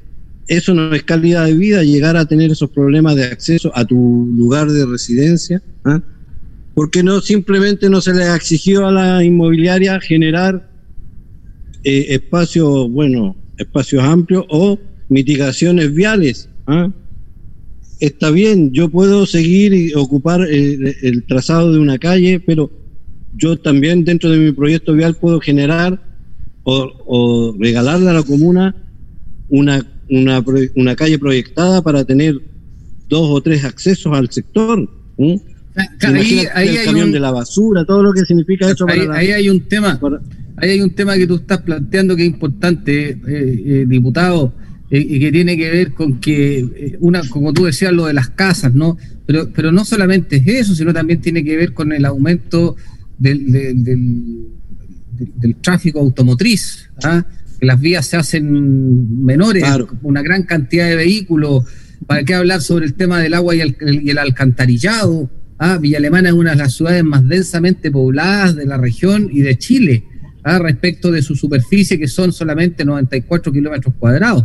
eso 0.49 0.75
no 0.75 0.93
es 0.93 1.05
calidad 1.05 1.45
de 1.45 1.55
vida, 1.55 1.85
llegar 1.85 2.17
a 2.17 2.27
tener 2.27 2.51
esos 2.51 2.71
problemas 2.71 3.17
de 3.17 3.27
acceso 3.27 3.71
a 3.77 3.85
tu 3.85 4.29
lugar 4.37 4.69
de 4.71 4.87
residencia, 4.87 5.63
¿ah? 6.79 6.81
porque 6.81 7.03
no 7.03 7.21
simplemente 7.21 7.91
no 7.91 8.01
se 8.01 8.15
le 8.15 8.35
exigió 8.35 8.87
a 8.87 8.93
la 8.93 9.25
inmobiliaria 9.25 10.01
generar 10.01 10.71
eh, 11.85 12.07
espacios, 12.11 12.91
bueno, 12.91 13.37
espacios 13.57 14.05
amplios 14.05 14.45
o 14.49 14.79
mitigaciones 15.09 15.93
viales. 15.93 16.49
¿ah? 16.67 16.91
está 18.01 18.31
bien, 18.31 18.73
yo 18.73 18.89
puedo 18.89 19.27
seguir 19.27 19.75
y 19.75 19.95
ocupar 19.95 20.43
el, 20.43 21.25
trazado 21.27 21.73
de 21.73 21.81
una 21.81 21.99
calle, 21.99 22.41
pero 22.41 22.71
yo 23.37 23.57
también 23.57 24.05
dentro 24.05 24.31
de 24.31 24.39
mi 24.39 24.53
proyecto 24.53 24.93
vial 24.95 25.15
puedo 25.15 25.41
generar 25.41 26.01
o, 26.63 27.57
regalarle 27.59 28.11
a 28.11 28.13
la 28.13 28.23
comuna 28.23 28.77
una, 29.49 29.85
una, 30.11 30.45
una, 30.77 30.97
calle 30.97 31.19
proyectada 31.19 31.83
para 31.83 32.05
tener 32.05 32.39
dos 33.09 33.31
o 33.31 33.41
tres 33.41 33.65
accesos 33.65 34.13
al 34.15 34.31
sector. 34.31 34.89
Ahí, 36.55 36.77
el 36.77 36.85
camión 36.85 37.13
de 37.13 37.21
la 37.21 37.31
basura, 37.31 37.85
todo 37.85 38.03
lo 38.03 38.13
que 38.13 38.25
significa 38.25 38.71
eso. 38.71 38.87
Ahí, 38.89 39.07
ahí 39.13 39.33
hay 39.33 39.49
un 39.49 39.69
tema, 39.69 40.01
ahí 40.57 40.71
hay 40.71 40.81
un 40.81 40.95
tema 40.95 41.17
que 41.17 41.27
tú 41.27 41.37
estás 41.37 41.63
planteando 41.63 42.17
que 42.17 42.23
es 42.23 42.29
importante, 42.29 43.11
eh, 43.11 43.19
eh, 43.27 43.85
diputado 43.87 44.55
eh, 44.91 45.07
y 45.07 45.21
que 45.21 45.31
tiene 45.31 45.57
que 45.57 45.71
ver 45.71 45.93
con 45.93 46.19
que, 46.19 46.61
eh, 46.61 46.97
una 47.01 47.21
como 47.29 47.53
tú 47.53 47.67
decías, 47.67 47.93
lo 47.93 48.07
de 48.07 48.15
las 48.15 48.31
casas, 48.31 48.75
¿no? 48.75 48.97
Pero, 49.27 49.51
pero 49.55 49.71
no 49.71 49.85
solamente 49.85 50.37
es 50.37 50.47
eso, 50.47 50.75
sino 50.75 50.95
también 50.95 51.21
tiene 51.21 51.45
que 51.45 51.57
ver 51.57 51.75
con 51.75 51.93
el 51.93 52.07
aumento 52.07 52.77
del, 53.19 53.53
del, 53.53 54.47
tráfico 55.61 56.01
automotriz, 56.01 56.89
¿ah? 57.03 57.27
que 57.59 57.67
las 57.67 57.81
vías 57.81 58.07
se 58.07 58.17
hacen 58.17 59.25
menores, 59.25 59.65
una 60.03 60.23
gran 60.23 60.45
cantidad 60.45 60.89
de 60.89 60.97
vehículos. 60.97 61.65
¿Para 62.07 62.25
qué 62.25 62.35
hablar 62.35 62.63
sobre 62.63 62.87
el 62.87 62.95
tema 62.95 63.21
del 63.21 63.35
agua 63.35 63.57
y 63.57 63.61
el, 63.61 63.77
y 64.03 64.09
el 64.09 64.19
alcantarillado? 64.19 65.29
¿Ah? 65.59 65.79
Villa 65.79 65.99
Alemana 65.99 66.31
es 66.31 66.35
una 66.35 66.53
de 66.53 66.57
las 66.57 66.75
ciudades 66.75 67.05
más 67.05 67.27
densamente 67.27 67.91
pobladas 67.91 68.57
de 68.57 68.67
la 68.67 68.77
región 68.77 69.29
y 69.33 69.41
de 69.41 69.57
Chile, 69.59 70.05
¿ah? 70.45 70.59
respecto 70.59 71.11
de 71.11 71.23
su 71.23 71.35
superficie, 71.35 71.99
que 71.99 72.09
son 72.09 72.33
solamente 72.33 72.85
94 72.85 73.53
kilómetros 73.53 73.95
cuadrados. 73.99 74.45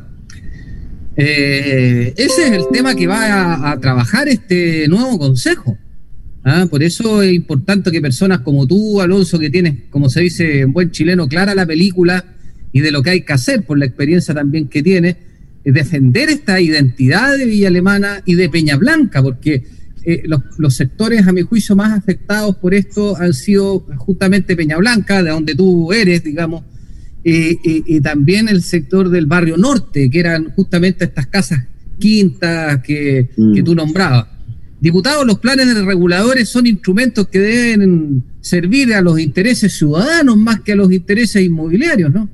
Eh, 1.16 2.14
ese 2.18 2.48
es 2.48 2.52
el 2.52 2.64
tema 2.72 2.96
que 2.96 3.06
va 3.06 3.72
a, 3.72 3.80
trabajar 3.80 4.28
este 4.28 4.88
nuevo 4.88 5.20
consejo. 5.20 5.78
¿ah? 6.44 6.66
Por 6.70 6.82
eso 6.84 7.22
es 7.22 7.34
importante 7.34 7.92
que 7.92 8.02
personas 8.02 8.40
como 8.40 8.66
tú, 8.68 9.00
Alonso, 9.00 9.38
que 9.38 9.50
tienes, 9.50 9.76
como 9.90 10.10
se 10.10 10.22
dice 10.22 10.62
en 10.62 10.74
buen 10.74 10.92
chileno, 10.92 11.28
clara 11.28 11.54
la 11.54 11.66
película 11.66 12.26
y 12.72 12.82
de 12.82 12.92
lo 12.92 13.04
que 13.04 13.12
hay 13.12 13.22
que 13.22 13.34
hacer, 13.34 13.64
por 13.64 13.78
la 13.78 13.86
experiencia 13.86 14.34
también 14.34 14.68
que 14.68 14.82
tienes, 14.82 15.18
defender 15.64 16.30
esta 16.30 16.60
identidad 16.60 17.38
de 17.38 17.46
Villa 17.46 17.70
Alemana 17.70 18.22
y 18.26 18.36
de 18.36 18.50
Peña 18.50 18.76
Blanca, 18.76 19.22
porque 19.22 19.64
eh, 20.06 20.24
los, 20.26 20.42
los, 20.58 20.76
sectores, 20.76 21.28
a 21.28 21.32
mi 21.32 21.42
juicio, 21.42 21.76
más 21.76 21.98
afectados 21.98 22.58
por 22.58 22.74
esto 22.74 23.16
han 23.18 23.34
sido 23.34 23.86
justamente 23.98 24.56
Peña 24.56 24.78
Blanca, 24.78 25.24
de 25.24 25.30
donde 25.30 25.56
tú 25.56 25.94
eres, 25.94 26.24
digamos, 26.24 26.64
y, 27.24 28.02
también 28.02 28.50
el 28.50 28.62
sector 28.62 29.10
del 29.10 29.26
barrio 29.26 29.58
norte, 29.58 30.10
que 30.10 30.20
eran 30.20 30.52
justamente 30.52 31.06
estas 31.06 31.28
casas 31.28 31.66
quintas 32.00 32.82
que, 32.84 33.30
mm. 33.38 33.64
tú 33.64 33.76
nombrabas. 33.76 34.28
Diputados, 34.82 35.26
los 35.26 35.40
planes 35.40 35.74
de 35.74 35.86
reguladores 35.86 36.50
son 36.50 36.68
instrumentos 36.68 37.30
que 37.30 37.40
deben 37.40 38.24
servir 38.42 38.94
a 38.94 39.02
los 39.02 39.18
intereses 39.18 39.78
ciudadanos 39.78 40.36
más 40.36 40.60
que 40.60 40.74
a 40.74 40.76
los 40.76 40.92
intereses 40.92 41.42
inmobiliarios, 41.42 42.12
¿no? 42.12 42.30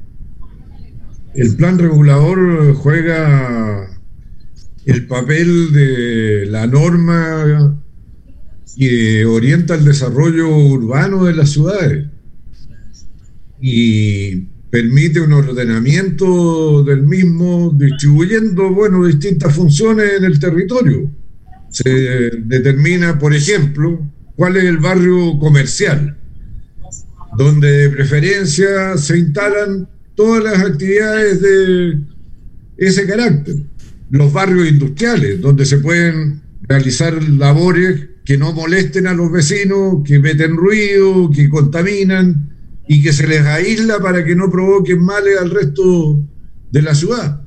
El 1.35 1.55
plan 1.55 1.77
regulador 1.77 2.73
juega 2.73 3.98
el 4.85 5.07
papel 5.07 5.71
de 5.73 6.45
la 6.47 6.67
norma 6.67 7.77
que 8.77 9.25
orienta 9.25 9.75
el 9.75 9.85
desarrollo 9.85 10.47
urbano 10.49 11.25
de 11.25 11.35
las 11.35 11.51
ciudades. 11.51 12.07
Y 13.61 14.47
permite 14.69 15.19
un 15.19 15.33
ordenamiento 15.33 16.83
del 16.83 17.03
mismo, 17.03 17.73
distribuyendo, 17.75 18.69
bueno, 18.71 19.05
distintas 19.05 19.53
funciones 19.53 20.13
en 20.17 20.23
el 20.23 20.39
territorio. 20.39 21.11
Se 21.69 22.31
determina, 22.45 23.19
por 23.19 23.33
ejemplo, 23.33 23.99
cuál 24.35 24.57
es 24.57 24.63
el 24.63 24.77
barrio 24.77 25.37
comercial, 25.39 26.17
donde 27.37 27.69
de 27.69 27.89
preferencia 27.89 28.97
se 28.97 29.17
instalan 29.17 29.89
todas 30.15 30.43
las 30.43 30.59
actividades 30.59 31.41
de 31.41 31.99
ese 32.77 33.05
carácter. 33.05 33.55
Los 34.09 34.33
barrios 34.33 34.67
industriales, 34.67 35.41
donde 35.41 35.65
se 35.65 35.77
pueden 35.77 36.41
realizar 36.61 37.21
labores 37.23 38.09
que 38.25 38.37
no 38.37 38.53
molesten 38.53 39.07
a 39.07 39.13
los 39.13 39.31
vecinos, 39.31 40.03
que 40.05 40.19
meten 40.19 40.55
ruido, 40.55 41.31
que 41.31 41.49
contaminan, 41.49 42.49
y 42.87 43.03
que 43.03 43.13
se 43.13 43.27
les 43.27 43.41
aísla 43.41 43.99
para 43.99 44.25
que 44.25 44.35
no 44.35 44.49
provoquen 44.49 45.03
males 45.03 45.37
al 45.39 45.51
resto 45.51 46.19
de 46.71 46.81
la 46.81 46.95
ciudad. 46.95 47.41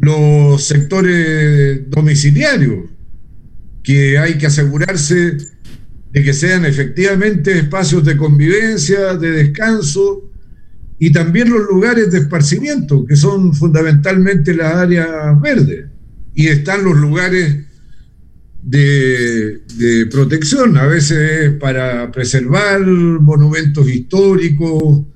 Los 0.00 0.64
sectores 0.64 1.88
domiciliarios, 1.88 2.90
que 3.82 4.18
hay 4.18 4.38
que 4.38 4.46
asegurarse 4.46 5.36
de 6.12 6.24
que 6.24 6.32
sean 6.32 6.64
efectivamente 6.64 7.56
espacios 7.56 8.04
de 8.04 8.16
convivencia, 8.16 9.14
de 9.14 9.30
descanso, 9.30 10.29
y 11.02 11.10
también 11.12 11.48
los 11.48 11.66
lugares 11.66 12.12
de 12.12 12.18
esparcimiento, 12.18 13.06
que 13.06 13.16
son 13.16 13.54
fundamentalmente 13.54 14.52
las 14.54 14.74
áreas 14.74 15.40
verdes. 15.40 15.86
Y 16.34 16.48
están 16.48 16.84
los 16.84 16.94
lugares 16.94 17.56
de, 18.62 19.62
protección, 20.10 20.76
a 20.76 20.84
veces 20.84 21.54
para 21.54 22.12
preservar 22.12 22.82
monumentos 22.86 23.88
históricos 23.88 25.06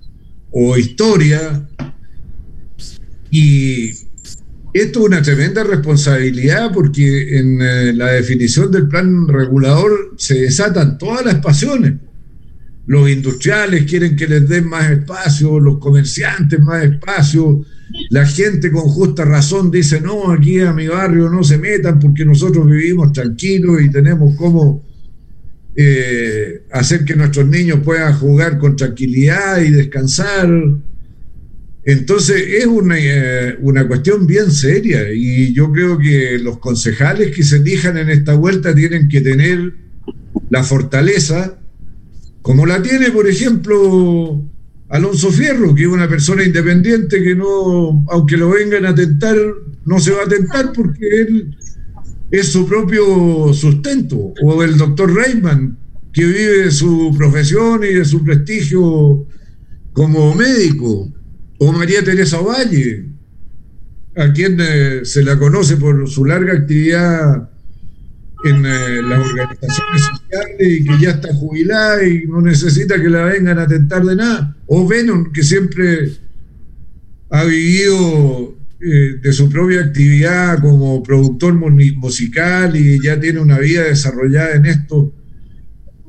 o 0.51 0.79
historia. 0.79 1.69
Y 3.31 3.91
esto 4.73 5.01
es 5.01 5.07
una 5.07 5.21
tremenda 5.21 5.65
responsabilidad 5.65 6.73
porque 6.73 7.39
en 7.39 7.61
eh, 7.61 7.93
la 7.93 8.07
definición 8.13 8.73
del 8.73 8.89
plan 8.89 9.29
regulador 9.29 10.15
se 10.17 10.41
desatan 10.41 10.97
todas 10.97 11.27
las 11.27 11.37
pasiones. 11.43 11.93
Los 12.87 13.09
industriales 13.09 13.85
quieren 13.85 14.15
que 14.15 14.27
les 14.27 14.49
den 14.49 14.69
más 14.69 14.91
espacio, 14.91 15.59
los 15.59 15.79
comerciantes 15.79 16.61
más 16.61 16.85
espacio, 16.85 17.65
la 18.11 18.27
gente 18.27 18.71
con 18.71 18.83
justa 18.83 19.25
razón 19.25 19.71
dice, 19.71 20.01
no, 20.01 20.31
aquí 20.31 20.61
a 20.61 20.73
mi 20.73 20.89
barrio 20.89 21.31
no 21.31 21.43
se 21.45 21.59
metan 21.59 21.99
porque 21.99 22.25
nosotros 22.25 22.67
vivimos 22.67 23.13
tranquilos 23.13 23.81
y 23.83 23.91
tenemos 23.91 24.35
cómo 24.37 24.85
eh, 25.77 26.63
hacer 26.73 27.05
que 27.05 27.17
nuestros 27.17 27.47
niños 27.49 27.81
puedan 27.85 28.15
jugar 28.15 28.59
con 28.59 28.77
tranquilidad 28.77 29.61
y 29.61 29.71
descansar. 29.71 30.49
Entonces 31.85 32.45
es 32.61 32.67
una, 32.67 32.97
eh, 32.99 33.57
una 33.61 33.87
cuestión 33.87 34.27
bien 34.27 34.51
seria 34.51 35.13
y 35.13 35.53
yo 35.53 35.71
creo 35.71 35.99
que 35.99 36.39
los 36.39 36.59
concejales 36.59 37.35
que 37.35 37.43
se 37.43 37.57
elijan 37.57 37.97
en 37.99 38.11
esta 38.11 38.35
vuelta 38.35 38.75
tienen 38.75 39.09
que 39.09 39.21
tener 39.21 39.75
la 40.51 40.65
fortaleza, 40.65 41.59
como 42.45 42.67
la 42.67 42.83
tiene, 42.83 43.11
por 43.11 43.27
ejemplo, 43.27 44.39
Alonso 44.91 45.31
Fierro, 45.31 45.75
que 45.75 45.85
es 45.85 45.89
una 45.89 46.07
persona 46.07 46.45
independiente 46.45 47.23
que 47.23 47.35
no, 47.35 48.05
aunque 48.11 48.37
lo 48.37 48.51
vengan 48.51 48.85
a 48.85 48.95
tentar, 48.95 49.35
no 49.87 49.99
se 49.99 50.11
va 50.11 50.25
a 50.25 50.29
tentar 50.29 50.71
porque 50.75 51.09
él 51.09 51.57
es 52.31 52.49
su 52.49 52.67
propio 52.67 53.51
sustento. 53.55 54.35
O 54.43 54.63
el 54.63 54.77
doctor 54.77 55.15
Reimann, 55.15 55.79
que 56.13 56.23
vive 56.27 56.65
de 56.65 56.71
su 56.71 57.15
profesión 57.17 57.83
y 57.83 57.95
de 57.95 58.05
su 58.05 58.23
prestigio 58.23 59.27
como 59.95 60.35
médico. 60.35 61.11
O 61.61 61.73
María 61.73 62.05
Teresa 62.05 62.43
Valle, 62.43 63.07
a 64.17 64.31
quien 64.35 64.59
eh, 64.61 65.01
se 65.05 65.25
la 65.25 65.39
conoce 65.39 65.79
por 65.79 66.07
su 66.11 66.27
larga 66.27 66.53
actividad 66.53 67.49
en 68.45 68.67
eh, 68.67 69.03
las 69.03 69.27
organizaciones 69.27 70.03
sociales 70.03 70.57
y 70.61 70.85
que 70.85 70.99
ya 71.01 71.11
está 71.11 71.35
jubilada 71.35 72.07
y 72.07 72.27
no 72.27 72.41
necesita 72.41 73.01
que 73.01 73.09
la 73.09 73.25
vengan 73.25 73.59
a 73.59 73.67
tentar 73.67 74.05
de 74.05 74.17
nada. 74.17 74.57
O 74.67 74.87
Venom, 74.87 75.33
que 75.33 75.43
siempre 75.43 76.13
ha 77.31 77.45
vivido 77.45 78.57
eh, 78.81 79.19
de 79.23 79.33
su 79.33 79.49
propia 79.49 79.81
actividad 79.81 80.61
como 80.61 81.03
productor 81.03 81.55
musical 81.55 82.77
y 82.77 83.03
ya 83.03 83.19
tiene 83.19 83.41
una 83.41 83.59
vida 83.59 83.85
desarrollada 83.85 84.57
en 84.57 84.67
esto. 84.67 85.13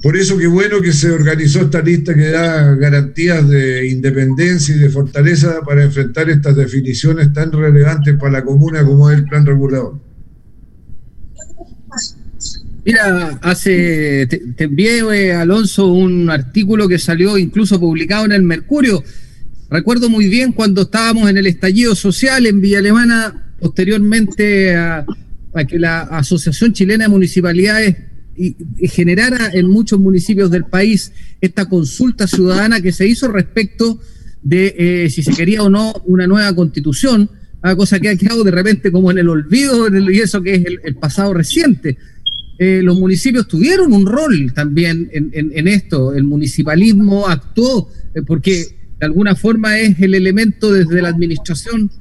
Por 0.02 0.18
eso 0.18 0.38
qué 0.38 0.48
bueno 0.48 0.82
que 0.82 0.92
se 0.92 1.10
organizó 1.10 1.62
esta 1.62 1.82
lista 1.82 2.14
que 2.14 2.30
da 2.30 2.76
garantías 2.76 3.48
de 3.48 3.88
independencia 3.88 4.76
y 4.76 4.80
de 4.80 4.90
fortaleza 4.90 5.62
para 5.66 5.84
enfrentar 5.84 6.30
estas 6.30 6.56
definiciones 6.56 7.32
tan 7.34 7.52
relevantes 7.52 8.16
para 8.20 8.34
la 8.34 8.44
comuna 8.44 8.84
como 8.84 9.10
es 9.10 9.20
el 9.20 9.26
plan 9.26 9.46
regulador. 9.46 10.05
Mira, 12.86 13.40
hace 13.42 14.28
te, 14.28 14.64
envié, 14.64 15.00
eh, 15.00 15.34
Alonso, 15.34 15.88
un 15.88 16.30
artículo 16.30 16.88
que 16.88 17.00
salió 17.00 17.36
incluso 17.38 17.80
publicado 17.80 18.26
en 18.26 18.32
el 18.32 18.44
Mercurio. 18.44 19.04
Recuerdo 19.72 20.08
muy 20.08 20.30
bien 20.30 20.52
cuando 20.52 20.84
estábamos 20.84 21.28
en 21.28 21.38
el 21.38 21.48
estallido 21.48 21.96
social 21.96 22.46
en 22.46 22.62
Villa 22.62 22.78
Alemana, 22.78 23.56
posteriormente 23.60 24.76
a, 24.76 25.04
que 25.68 25.80
la 25.80 26.02
Asociación 26.02 26.74
Chilena 26.74 27.06
de 27.06 27.10
Municipalidades 27.10 27.96
generara 28.84 29.50
en 29.54 29.68
muchos 29.68 30.00
municipios 30.00 30.52
del 30.52 30.66
país 30.66 31.12
esta 31.42 31.68
consulta 31.68 32.28
ciudadana 32.28 32.82
que 32.82 32.92
se 32.92 33.08
hizo 33.08 33.30
respecto 33.30 34.00
de 34.44 34.76
eh, 34.78 35.10
si 35.10 35.24
se 35.24 35.34
quería 35.34 35.64
o 35.64 35.70
no 35.70 35.94
una 36.06 36.28
nueva 36.28 36.54
constitución 36.54 37.30
ah, 37.62 37.76
cosa 37.76 38.00
que 38.00 38.10
ha 38.10 38.16
quedado 38.16 38.44
de 38.44 38.52
repente 38.52 38.92
como 38.92 39.10
en 39.10 39.18
el 39.18 39.30
olvido 39.30 39.88
y 39.90 40.20
eso 40.20 40.42
que 40.42 40.56
es 40.56 40.66
el, 40.84 40.96
pasado 40.98 41.34
reciente. 41.34 41.98
Eh, 42.58 42.82
los 42.82 42.98
municipios 42.98 43.48
tuvieron 43.48 43.92
un 43.92 44.06
rol 44.06 44.54
también 44.54 45.10
en, 45.12 45.68
esto, 45.68 46.14
el 46.14 46.24
municipalismo 46.24 47.28
actuó 47.28 47.90
eh, 48.14 48.22
porque 48.26 48.78
de 48.98 49.06
alguna 49.06 49.36
forma 49.36 49.78
es 49.78 50.00
el 50.00 50.16
elemento 50.16 50.72
desde 50.72 51.02
la 51.02 51.10
administración 51.10 51.92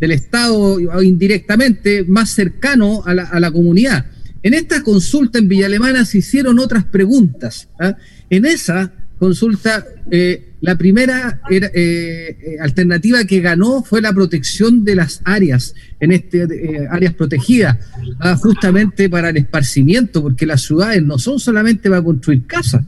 del 0.00 0.10
Estado 0.10 0.80
indirectamente 1.02 2.04
más 2.08 2.30
cercano 2.30 3.04
a 3.04 3.14
la, 3.14 3.50
comunidad. 3.52 4.06
En 4.42 4.54
esta 4.54 4.82
consulta 4.82 5.38
en 5.38 5.46
Villa 5.46 5.66
Alemana 5.66 6.04
se 6.04 6.18
hicieron 6.18 6.58
otras 6.58 6.84
preguntas. 6.84 7.68
¿ah? 7.78 7.96
En 8.30 8.46
esa 8.46 8.92
consulta, 9.18 9.84
eh, 10.10 10.49
la 10.60 10.76
primera 10.76 11.40
eh, 11.50 11.70
eh, 11.72 12.56
alternativa 12.60 13.24
que 13.24 13.40
ganó 13.40 13.82
fue 13.82 14.02
la 14.02 14.12
protección 14.12 14.84
de 14.84 14.94
las 14.94 15.22
áreas, 15.24 15.74
en 16.00 16.12
este 16.12 16.46
áreas 16.90 17.14
protegidas, 17.14 17.78
¿ah? 18.18 18.36
justamente 18.36 19.08
para 19.08 19.30
el 19.30 19.38
esparcimiento, 19.38 20.22
porque 20.22 20.44
las 20.44 20.62
ciudades 20.62 21.02
no 21.02 21.18
son 21.18 21.38
solamente 21.40 21.88
para 21.88 22.02
construir 22.02 22.46
casas, 22.46 22.84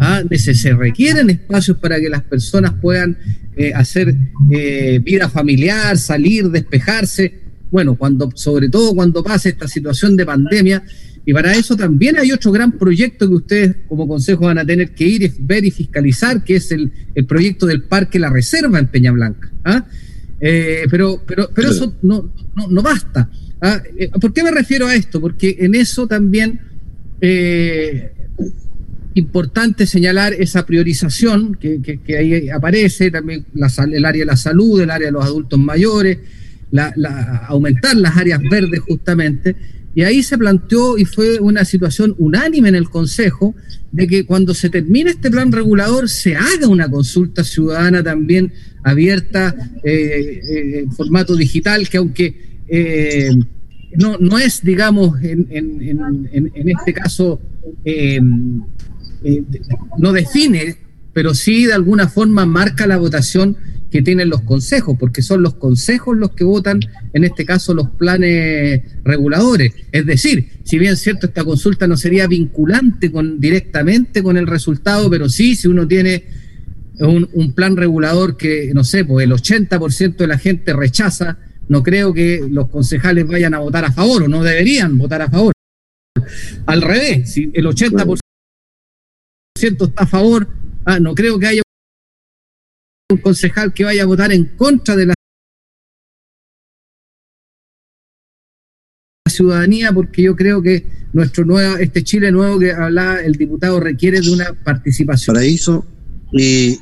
¿ah? 0.00 0.22
se, 0.36 0.72
requieren 0.72 1.30
espacios 1.30 1.78
para 1.78 2.00
que 2.00 2.08
las 2.08 2.22
personas 2.22 2.74
puedan 2.80 3.16
hacer 3.74 4.16
vida 5.02 5.28
familiar, 5.28 5.98
salir, 5.98 6.48
despejarse. 6.48 7.40
Bueno, 7.70 7.94
cuando, 7.94 8.30
sobre 8.34 8.68
todo 8.68 8.94
cuando 8.94 9.22
pase 9.22 9.50
esta 9.50 9.68
situación 9.68 10.16
de 10.16 10.26
pandemia, 10.26 10.82
y 11.24 11.32
para 11.32 11.52
eso 11.54 11.76
también 11.76 12.18
hay 12.18 12.32
otro 12.32 12.50
gran 12.50 12.72
proyecto 12.72 13.28
que 13.28 13.34
ustedes 13.34 13.76
como 13.88 14.08
consejo 14.08 14.46
van 14.46 14.58
a 14.58 14.64
tener 14.64 14.92
que 14.92 15.04
ir, 15.04 15.32
ver 15.38 15.64
y 15.64 15.70
fiscalizar, 15.70 16.42
que 16.42 16.56
es 16.56 16.72
el, 16.72 16.90
proyecto 17.28 17.66
del 17.66 17.82
Parque 17.84 18.18
La 18.18 18.30
Reserva 18.30 18.78
en 18.78 18.88
Peña 18.88 19.12
Blanca. 19.12 19.50
¿ah? 19.64 19.84
Eh, 20.40 20.86
pero 20.90 21.22
pero, 21.24 21.48
pero 21.54 21.70
eso 21.70 21.94
no, 22.02 22.32
no, 22.56 22.82
basta. 22.82 23.30
¿ah? 23.60 23.80
Eh, 23.96 24.10
¿Por 24.20 24.32
qué 24.32 24.42
me 24.42 24.50
refiero 24.50 24.88
a 24.88 24.94
esto? 24.96 25.20
Porque 25.20 25.58
en 25.60 25.76
eso 25.76 26.08
también 26.08 26.60
eh, 27.20 28.12
importante 29.14 29.86
señalar 29.86 30.32
esa 30.32 30.66
priorización 30.66 31.54
que, 31.54 32.00
ahí 32.18 32.48
aparece, 32.48 33.12
también 33.12 33.44
el 33.54 34.04
área 34.04 34.20
de 34.20 34.26
la 34.26 34.36
salud, 34.36 34.80
el 34.80 34.90
área 34.90 35.06
de 35.06 35.12
los 35.12 35.24
adultos 35.24 35.60
mayores, 35.60 36.18
aumentar 37.46 37.94
las 37.96 38.16
áreas 38.16 38.40
verdes 38.50 38.80
justamente 38.80 39.54
y 39.94 40.02
ahí 40.02 40.22
se 40.22 40.38
planteó 40.38 40.96
y 40.96 41.04
fue 41.04 41.38
una 41.38 41.64
situación 41.64 42.14
unánime 42.18 42.68
en 42.70 42.74
el 42.74 42.88
Consejo 42.88 43.54
de 43.90 44.06
que 44.06 44.24
cuando 44.24 44.54
se 44.54 44.70
termine 44.70 45.10
este 45.10 45.30
plan 45.30 45.52
regulador 45.52 46.08
se 46.08 46.34
haga 46.34 46.66
una 46.68 46.90
consulta 46.90 47.44
ciudadana 47.44 48.02
también 48.02 48.52
abierta 48.82 49.54
eh, 49.84 50.40
eh, 50.48 50.78
en 50.80 50.92
formato 50.92 51.36
digital, 51.36 51.88
que 51.88 51.98
aunque 51.98 52.62
eh, 52.68 53.30
no, 53.96 54.16
no 54.18 54.38
es, 54.38 54.62
digamos, 54.62 55.22
en, 55.22 55.46
en 55.50 56.68
este 56.68 56.94
caso, 56.94 57.38
no 59.98 60.12
define, 60.12 60.76
pero 61.12 61.34
sí 61.34 61.66
de 61.66 61.74
alguna 61.74 62.08
forma 62.08 62.46
marca 62.46 62.86
la 62.86 62.96
votación 62.96 63.58
que 63.92 64.00
tienen 64.00 64.30
los 64.30 64.40
consejos, 64.40 64.96
porque 64.98 65.20
son 65.20 65.42
los 65.42 65.54
consejos 65.54 66.16
los 66.16 66.30
que 66.30 66.44
votan, 66.44 66.80
en 67.12 67.24
este 67.24 67.44
caso, 67.44 67.74
los 67.74 67.90
planes 67.90 68.80
reguladores. 69.04 69.74
Es 69.92 70.06
decir, 70.06 70.48
si 70.64 70.78
bien 70.78 70.96
cierto, 70.96 71.26
esta 71.26 71.44
consulta 71.44 71.86
no 71.86 71.98
sería 71.98 72.26
vinculante 72.26 73.12
con, 73.12 73.38
directamente 73.38 74.22
con 74.22 74.38
el 74.38 74.46
resultado, 74.46 75.10
pero 75.10 75.28
sí, 75.28 75.54
si 75.54 75.68
uno 75.68 75.86
tiene 75.86 76.24
un, 77.00 77.52
plan 77.52 77.76
regulador 77.76 78.38
que, 78.38 78.72
no 78.72 78.82
sé, 78.82 79.04
pues 79.04 79.26
el 79.26 79.32
80% 79.32 80.16
de 80.16 80.26
la 80.26 80.38
gente 80.38 80.72
rechaza, 80.72 81.36
no 81.68 81.82
creo 81.82 82.14
que 82.14 82.40
los 82.48 82.70
concejales 82.70 83.26
vayan 83.26 83.52
a 83.52 83.58
votar 83.58 83.84
a 83.84 83.92
favor 83.92 84.22
o 84.22 84.28
no 84.28 84.42
deberían 84.42 84.96
votar 84.96 85.20
a 85.20 85.28
favor. 85.28 85.52
Al 86.64 86.80
revés, 86.80 87.30
si 87.30 87.50
el 87.52 87.66
80% 87.66 88.18
está 89.60 90.04
a 90.04 90.06
favor, 90.06 90.48
ah, 90.86 90.98
no 90.98 91.14
creo 91.14 91.38
que 91.38 91.46
haya 91.46 91.61
un 93.12 93.18
concejal 93.18 93.72
que 93.72 93.84
vaya 93.84 94.02
a 94.02 94.06
votar 94.06 94.32
en 94.32 94.44
contra 94.56 94.96
de 94.96 95.06
la 95.06 95.14
ciudadanía, 99.28 99.92
porque 99.92 100.22
yo 100.22 100.36
creo 100.36 100.60
que 100.62 100.86
nuestro 101.12 101.44
nuevo, 101.44 101.76
este 101.76 102.02
Chile 102.02 102.30
nuevo 102.30 102.58
que 102.58 102.72
hablaba 102.72 103.20
el 103.20 103.32
diputado 103.32 103.80
requiere 103.80 104.20
de 104.20 104.30
una 104.30 104.52
participación. 104.52 105.34
Para 105.34 105.46
eso, 105.46 105.86
y, 106.32 106.78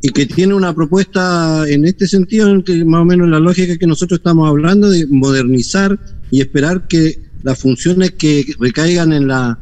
y 0.00 0.08
que 0.10 0.26
tiene 0.26 0.54
una 0.54 0.74
propuesta 0.74 1.64
en 1.68 1.84
este 1.84 2.06
sentido, 2.06 2.50
en 2.50 2.62
que 2.62 2.84
más 2.84 3.00
o 3.00 3.04
menos 3.04 3.28
la 3.28 3.40
lógica 3.40 3.76
que 3.76 3.86
nosotros 3.86 4.18
estamos 4.18 4.48
hablando, 4.48 4.90
de 4.90 5.06
modernizar 5.06 5.98
y 6.30 6.40
esperar 6.40 6.88
que 6.88 7.22
las 7.42 7.58
funciones 7.58 8.12
que 8.12 8.44
recaigan 8.58 9.12
en 9.12 9.28
la, 9.28 9.58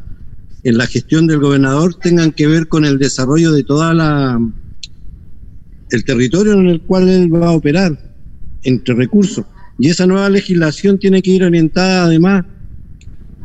en 0.62 0.78
la 0.78 0.86
gestión 0.86 1.26
del 1.26 1.40
gobernador 1.40 1.94
tengan 1.94 2.32
que 2.32 2.46
ver 2.46 2.68
con 2.68 2.84
el 2.84 2.98
desarrollo 2.98 3.52
de 3.52 3.64
toda 3.64 3.92
la 3.92 4.40
el 5.92 6.04
territorio 6.04 6.54
en 6.54 6.68
el 6.68 6.80
cual 6.80 7.08
él 7.08 7.32
va 7.32 7.48
a 7.48 7.52
operar 7.52 7.98
entre 8.64 8.94
recursos. 8.94 9.44
Y 9.78 9.88
esa 9.88 10.06
nueva 10.06 10.28
legislación 10.30 10.98
tiene 10.98 11.22
que 11.22 11.30
ir 11.32 11.44
orientada 11.44 12.04
además 12.04 12.44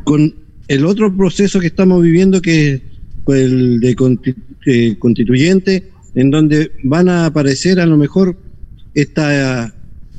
con 0.04 0.34
el 0.68 0.86
otro 0.86 1.16
proceso 1.16 1.60
que 1.60 1.68
estamos 1.68 2.02
viviendo, 2.02 2.42
que 2.42 2.74
es 2.74 2.82
el 3.28 3.80
de 3.80 3.96
eh, 4.66 4.96
constituyente, 4.98 5.92
en 6.16 6.32
donde 6.32 6.72
van 6.84 7.10
a 7.10 7.26
aparecer 7.26 7.80
a 7.80 7.86
lo 7.86 7.98
mejor 7.98 8.38
esta 8.94 9.74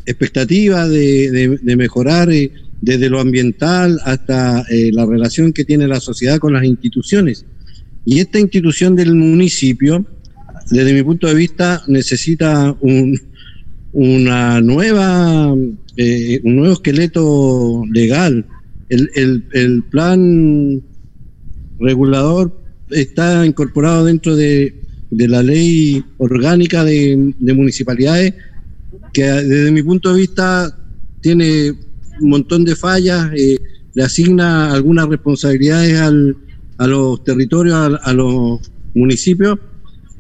expectativa 0.07 0.88
de, 0.88 1.59
mejorar 1.77 2.31
eh, 2.31 2.53
desde 2.81 3.11
lo 3.11 3.21
ambiental 3.21 3.99
hasta 4.05 4.62
eh, 4.71 4.91
la 4.93 5.05
relación 5.05 5.53
que 5.53 5.64
tiene 5.64 5.88
la 5.88 6.01
sociedad 6.01 6.38
con 6.38 6.53
las 6.53 6.64
instituciones. 6.64 7.45
Y 8.05 8.21
esta 8.21 8.38
institución 8.38 8.97
del 8.97 9.14
municipio 9.14 10.07
desde 10.71 10.93
mi 10.93 11.03
punto 11.03 11.27
de 11.27 11.35
vista, 11.35 11.83
necesita 11.87 12.77
un, 12.81 13.19
una 13.93 14.61
nueva, 14.61 15.55
eh, 15.97 16.41
un 16.45 16.57
nuevo 16.57 16.75
esqueleto 16.75 17.85
legal. 17.91 18.47
El, 18.89 19.85
plan 19.91 20.83
regulador 21.79 22.59
está 22.91 23.45
incorporado 23.47 24.05
dentro 24.07 24.35
de, 24.35 24.75
la 25.11 25.43
ley 25.43 26.05
orgánica 26.19 26.85
de, 26.85 27.35
municipalidades, 27.41 28.35
que 29.13 29.23
desde 29.25 29.71
mi 29.71 29.83
punto 29.83 30.13
de 30.13 30.21
vista 30.21 30.79
tiene 31.21 31.73
un 32.21 32.31
montón 32.31 32.65
de 32.65 32.77
fallas, 32.77 33.31
eh, 33.37 33.59
le 33.95 34.03
asigna 34.03 34.73
algunas 34.73 35.09
responsabilidades 35.09 35.99
al, 35.99 36.37
a 36.77 36.87
los 36.87 37.25
territorios, 37.25 37.99
a 38.03 38.13
los 38.13 38.61
municipios, 38.95 39.59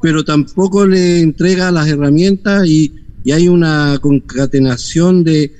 pero 0.00 0.24
tampoco 0.24 0.86
le 0.86 1.20
entrega 1.20 1.70
las 1.70 1.88
herramientas 1.88 2.66
y, 2.66 2.94
hay 3.30 3.46
una 3.46 3.98
concatenación 4.00 5.22
de, 5.22 5.52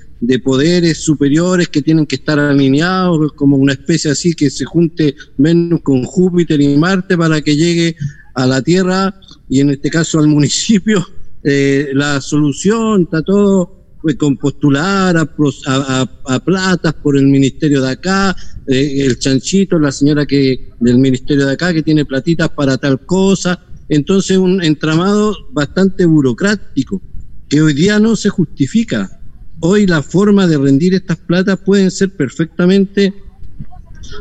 poderes 0.43 1.05
superiores 1.05 1.69
que 1.69 1.83
tienen 1.83 2.07
que 2.07 2.17
estar 2.17 2.39
alineados, 2.39 3.35
como 3.35 3.59
una 3.59 3.75
especie 3.75 4.11
así 4.11 4.33
que 4.33 4.49
se 4.49 4.65
junte 4.65 5.15
Venus 5.37 5.83
con 5.83 6.03
Júpiter 6.05 6.59
y 6.63 6.77
Marte 6.79 7.19
para 7.19 7.43
que 7.43 7.57
llegue 7.57 7.95
a 8.35 8.47
la 8.47 8.63
Tierra 8.63 9.15
y 9.51 9.61
en 9.61 9.71
este 9.71 9.91
caso 9.91 10.19
al 10.19 10.29
municipio. 10.29 11.07
Eh, 11.45 11.91
la 11.95 12.21
solución 12.21 13.03
está 13.03 13.23
todo 13.23 13.79
pues, 14.03 14.17
con 14.17 14.37
postular 14.37 15.17
a, 15.17 16.41
platas 16.45 16.95
por 16.95 17.17
el 17.17 17.27
ministerio 17.27 17.81
de 17.81 17.91
acá, 17.91 18.35
eh, 18.67 19.05
el 19.07 19.19
chanchito, 19.19 19.79
la 19.79 19.93
señora 19.93 20.27
que 20.27 20.71
del 20.81 20.99
ministerio 20.99 21.47
de 21.47 21.53
acá 21.53 21.73
que 21.73 21.83
tiene 21.83 22.05
platitas 22.05 22.49
para 22.49 22.77
tal 22.77 23.01
cosa, 23.07 23.61
entonces, 23.89 24.37
un 24.37 24.63
entramado 24.63 25.35
bastante 25.51 26.05
burocrático 26.05 27.01
que 27.49 27.63
hoy 27.63 27.73
día 27.73 27.99
no 27.99 28.17
se 28.17 28.29
justifica. 28.29 29.21
Hoy 29.61 29.87
la 29.87 30.03
forma 30.03 30.47
de 30.47 30.59
rendir 30.59 30.95
estas 30.95 31.17
platas 31.17 31.59
pueden 31.59 31.91
ser 31.91 32.11
perfectamente 32.11 33.15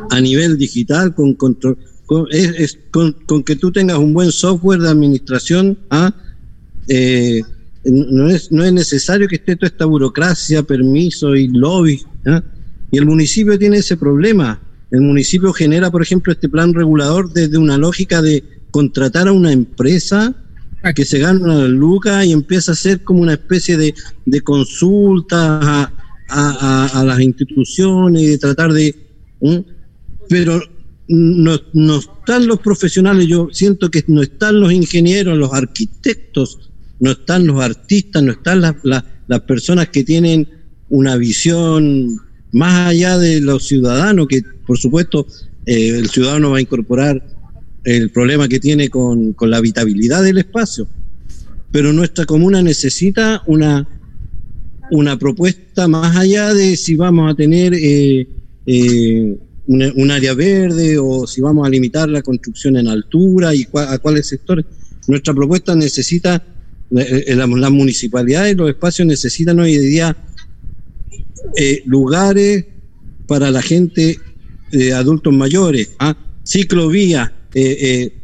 a 0.09 0.21
nivel 0.21 0.57
digital, 0.57 1.13
con 1.13 1.33
control, 1.35 1.77
con, 2.05 3.43
que 3.43 3.55
tú 3.57 3.71
tengas 3.71 3.97
un 3.97 4.13
buen 4.13 4.31
software 4.31 4.79
de 4.79 4.89
administración. 4.89 5.77
¿ah? 5.89 6.13
Eh, 6.87 7.41
no, 7.83 8.29
es, 8.29 8.51
no 8.51 8.63
es 8.63 8.71
necesario 8.71 9.27
que 9.27 9.35
esté 9.35 9.57
toda 9.57 9.67
esta 9.67 9.85
burocracia, 9.85 10.63
permiso 10.63 11.35
y 11.35 11.49
lobby. 11.49 12.01
¿ah? 12.25 12.41
Y 12.91 12.97
el 12.97 13.05
municipio 13.05 13.59
tiene 13.59 13.77
ese 13.77 13.97
problema. 13.97 14.61
El 14.89 15.01
municipio 15.01 15.51
genera, 15.51 15.91
por 15.91 16.01
ejemplo, 16.01 16.31
este 16.31 16.47
plan 16.47 16.73
regulador 16.73 17.33
desde 17.33 17.57
una 17.57 17.77
lógica 17.77 18.21
de 18.21 18.56
contratar 18.77 19.27
a 19.27 19.31
una 19.31 19.51
empresa 19.51 20.35
que 20.95 21.03
se 21.03 21.17
gana 21.17 21.43
una 21.43 21.67
luca 21.67 22.23
y 22.23 22.31
empieza 22.31 22.71
a 22.71 22.73
hacer 22.73 23.03
como 23.03 23.21
una 23.23 23.33
especie 23.33 23.75
de, 23.75 23.95
de 24.23 24.41
consulta 24.41 25.91
a, 26.29 27.03
las 27.03 27.19
instituciones 27.19 28.21
de 28.21 28.37
tratar 28.37 28.71
de... 28.73 28.93
Pero 30.29 30.61
no, 31.07 31.59
no 31.73 31.97
están 31.97 32.45
los 32.45 32.59
profesionales, 32.59 33.25
yo 33.25 33.49
siento 33.51 33.89
que 33.89 34.03
no 34.09 34.21
están 34.21 34.59
los 34.59 34.71
ingenieros, 34.71 35.39
los 35.39 35.51
arquitectos, 35.55 36.69
no 36.99 37.13
están 37.13 37.47
los 37.47 37.59
artistas, 37.59 38.21
no 38.21 38.33
están 38.33 38.61
las, 38.61 38.75
las, 38.83 39.41
personas 39.41 39.89
que 39.89 40.03
tienen 40.03 40.47
una 40.89 41.15
visión 41.15 42.21
más 42.51 42.89
allá 42.89 43.17
de 43.17 43.41
los 43.41 43.67
ciudadanos, 43.67 44.27
que 44.27 44.43
por 44.67 44.77
supuesto 44.77 45.25
eh, 45.65 45.97
el 45.97 46.11
ciudadano 46.11 46.51
va 46.51 46.59
a 46.59 46.61
incorporar 46.61 47.36
el 47.87 48.09
problema 48.09 48.49
que 48.49 48.59
tiene 48.59 48.89
con, 48.89 49.33
la 49.39 49.57
habitabilidad 49.57 50.21
del 50.21 50.39
espacio, 50.39 50.89
pero 51.71 51.93
nuestra 51.93 52.25
comuna 52.25 52.61
necesita 52.61 53.41
una, 53.45 53.87
una 54.91 55.17
propuesta 55.17 55.87
más 55.87 56.17
allá 56.17 56.53
de 56.53 56.75
si 56.75 56.97
vamos 56.97 57.31
a 57.31 57.35
tener 57.35 57.73
eh, 57.73 58.27
eh, 58.65 59.37
un, 59.67 60.11
área 60.11 60.33
verde 60.33 60.97
o 60.97 61.25
si 61.27 61.39
vamos 61.39 61.65
a 61.65 61.69
limitar 61.69 62.09
la 62.09 62.21
construcción 62.21 62.75
en 62.75 62.89
altura 62.89 63.55
y 63.55 63.65
a 63.73 63.97
cuáles 63.99 64.27
sectores. 64.27 64.65
Nuestra 65.07 65.33
propuesta 65.33 65.73
necesita, 65.73 66.43
las 66.89 67.71
municipalidades, 67.71 68.57
los 68.57 68.69
espacios 68.69 69.07
necesitan 69.07 69.61
hoy 69.61 69.77
día 69.77 70.13
eh, 71.55 71.83
lugares 71.85 72.65
para 73.27 73.49
la 73.49 73.61
gente 73.61 74.19
adultos 74.93 75.33
mayores, 75.33 75.91
¿ah? 75.99 76.17
ciclovía, 76.43 77.31
eh, 77.31 77.33
eh, 77.33 77.36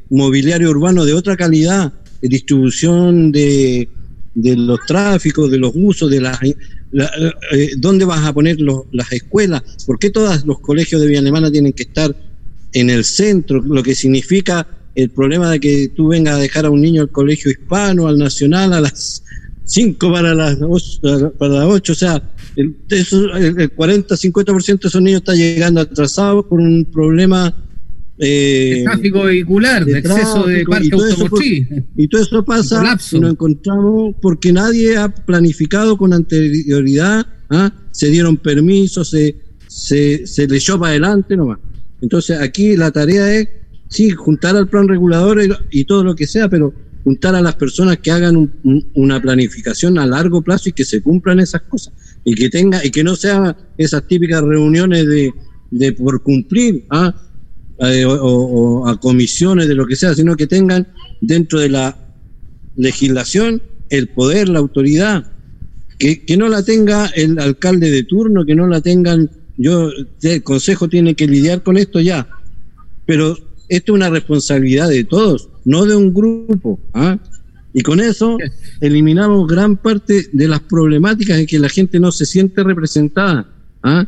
mobiliario 0.09 0.69
urbano 0.69 1.05
de 1.05 1.13
otra 1.13 1.35
calidad, 1.35 1.93
distribución 2.21 3.31
de, 3.31 3.89
de, 4.35 4.55
los 4.55 4.79
tráficos, 4.85 5.49
de 5.51 5.57
los 5.57 5.71
usos, 5.75 6.09
de 6.09 6.21
las... 6.21 6.39
¿Dónde 7.77 8.05
vas 8.05 8.25
a 8.25 8.33
poner 8.33 8.57
las 8.91 9.11
escuelas? 9.11 9.63
¿Por 9.85 9.97
qué 9.97 10.11
todos 10.11 10.45
los 10.45 10.59
colegios 10.59 11.01
de 11.01 11.07
Villa 11.07 11.19
Alemana 11.19 11.51
tienen 11.51 11.73
que 11.73 11.83
estar 11.83 12.15
en 12.71 12.89
el 12.89 13.03
centro? 13.03 13.61
Lo 13.61 13.81
que 13.81 13.95
significa 13.95 14.67
el 14.95 15.09
problema 15.09 15.49
de 15.51 15.59
que 15.59 15.89
tú 15.89 16.09
vengas 16.09 16.35
a 16.35 16.39
dejar 16.39 16.65
a 16.65 16.69
un 16.69 16.81
niño 16.81 17.01
al 17.01 17.09
colegio 17.09 17.49
hispano, 17.51 18.07
al 18.07 18.17
nacional, 18.17 18.73
a 18.73 18.81
las 18.81 19.23
5 19.65 20.11
para 20.11 20.35
las 20.35 20.57
8, 20.61 21.33
para 21.37 21.53
las 21.53 21.65
8 21.65 21.91
o 21.91 21.95
sea, 21.95 22.21
el, 22.55 22.75
el 22.89 23.75
40-50% 23.75 24.79
de 24.81 24.87
esos 24.87 25.01
niños 25.01 25.21
está 25.21 25.33
llegando 25.33 25.81
atrasados 25.81 26.45
por 26.45 26.59
un 26.59 26.85
problema 26.85 27.55
eh, 28.17 28.75
de 28.77 28.83
tráfico 28.83 29.23
vehicular, 29.23 29.85
de, 29.85 29.99
exceso 29.99 30.45
de 30.45 30.63
parque 30.65 30.89
automotriz. 30.91 31.67
y 31.97 32.07
todo 32.07 32.21
eso 32.21 32.45
pasa 32.45 32.97
y 33.11 33.19
nos 33.19 33.31
encontramos 33.31 34.15
porque 34.21 34.53
nadie 34.53 34.97
ha 34.97 35.09
planificado 35.09 35.97
con 35.97 36.13
anterioridad, 36.13 37.25
¿ah? 37.49 37.73
se 37.91 38.09
dieron 38.09 38.37
permisos, 38.37 39.09
se, 39.09 39.35
se, 39.67 40.27
se 40.27 40.47
le 40.47 40.57
echó 40.57 40.79
para 40.79 40.91
adelante 40.91 41.35
nomás. 41.35 41.59
Entonces 42.01 42.39
aquí 42.39 42.75
la 42.75 42.91
tarea 42.91 43.33
es, 43.33 43.47
sí, 43.89 44.11
juntar 44.11 44.55
al 44.55 44.67
plan 44.67 44.87
regulador 44.87 45.41
y 45.71 45.85
todo 45.85 46.03
lo 46.03 46.15
que 46.15 46.27
sea, 46.27 46.49
pero 46.49 46.73
juntar 47.03 47.35
a 47.35 47.41
las 47.41 47.55
personas 47.55 47.97
que 47.97 48.11
hagan 48.11 48.51
una 48.93 49.21
planificación 49.21 49.97
a 49.99 50.05
largo 50.05 50.41
plazo 50.41 50.69
y 50.69 50.73
que 50.73 50.85
se 50.85 51.01
cumplan 51.01 51.39
esas 51.39 51.63
cosas 51.63 51.93
y 52.23 52.33
que 52.35 52.49
tenga 52.49 52.85
y 52.85 52.91
que 52.91 53.03
no 53.03 53.15
sean 53.15 53.55
esas 53.77 54.07
típicas 54.07 54.41
reuniones 54.41 55.05
de, 55.07 55.33
de 55.71 55.91
por 55.91 56.23
cumplir 56.23 56.85
¿ah? 56.89 57.13
Eh, 57.91 58.05
o, 58.05 58.87
a 58.87 58.99
comisiones 58.99 59.67
de 59.67 59.75
lo 59.75 59.85
que 59.85 59.95
sea, 59.95 60.13
sino 60.13 60.35
que 60.35 60.47
tengan 60.47 60.87
dentro 61.21 61.59
de 61.59 61.69
la 61.69 61.97
legislación 62.75 63.61
el 63.89 64.07
poder, 64.09 64.49
la 64.49 64.59
autoridad, 64.59 65.31
que, 65.99 66.25
que 66.25 66.37
no 66.37 66.49
la 66.49 66.63
tenga 66.63 67.07
el 67.07 67.39
alcalde 67.39 67.91
de 67.91 68.03
turno, 68.03 68.45
que 68.45 68.55
no 68.55 68.67
la 68.67 68.81
tengan, 68.81 69.29
yo, 69.57 69.89
el 70.21 70.43
consejo 70.43 70.89
tiene 70.89 71.15
que 71.15 71.27
lidiar 71.27 71.63
con 71.63 71.77
esto 71.77 71.99
ya, 71.99 72.27
pero 73.05 73.37
esto 73.69 73.91
es 73.91 73.95
una 73.95 74.09
responsabilidad 74.09 74.89
de 74.89 75.03
todos 75.03 75.49
no 75.65 75.85
de 75.85 75.95
un 75.95 76.13
grupo. 76.13 76.79
¿ah? 76.93 77.17
Y 77.73 77.81
con 77.81 77.99
eso 77.99 78.37
eliminamos 78.81 79.47
gran 79.47 79.77
parte 79.77 80.27
de 80.31 80.47
las 80.47 80.61
problemáticas 80.61 81.39
en 81.39 81.45
que 81.45 81.59
la 81.59 81.69
gente 81.69 81.99
no 81.99 82.11
se 82.11 82.25
siente 82.25 82.63
representada. 82.63 83.49
¿ah? 83.81 84.05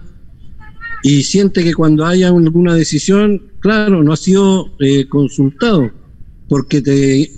Y 1.08 1.22
siente 1.22 1.64
que 1.64 1.76
cuando 1.76 2.04
haya 2.04 2.30
alguna 2.30 2.74
decisión, 2.74 3.40
claro, 3.60 4.04
no 4.04 4.12
ha 4.12 4.18
sido 4.18 4.72
eh, 4.80 5.06
consultado, 5.08 5.92
porque 6.50 6.82
te, 6.82 7.22
eh, 7.22 7.30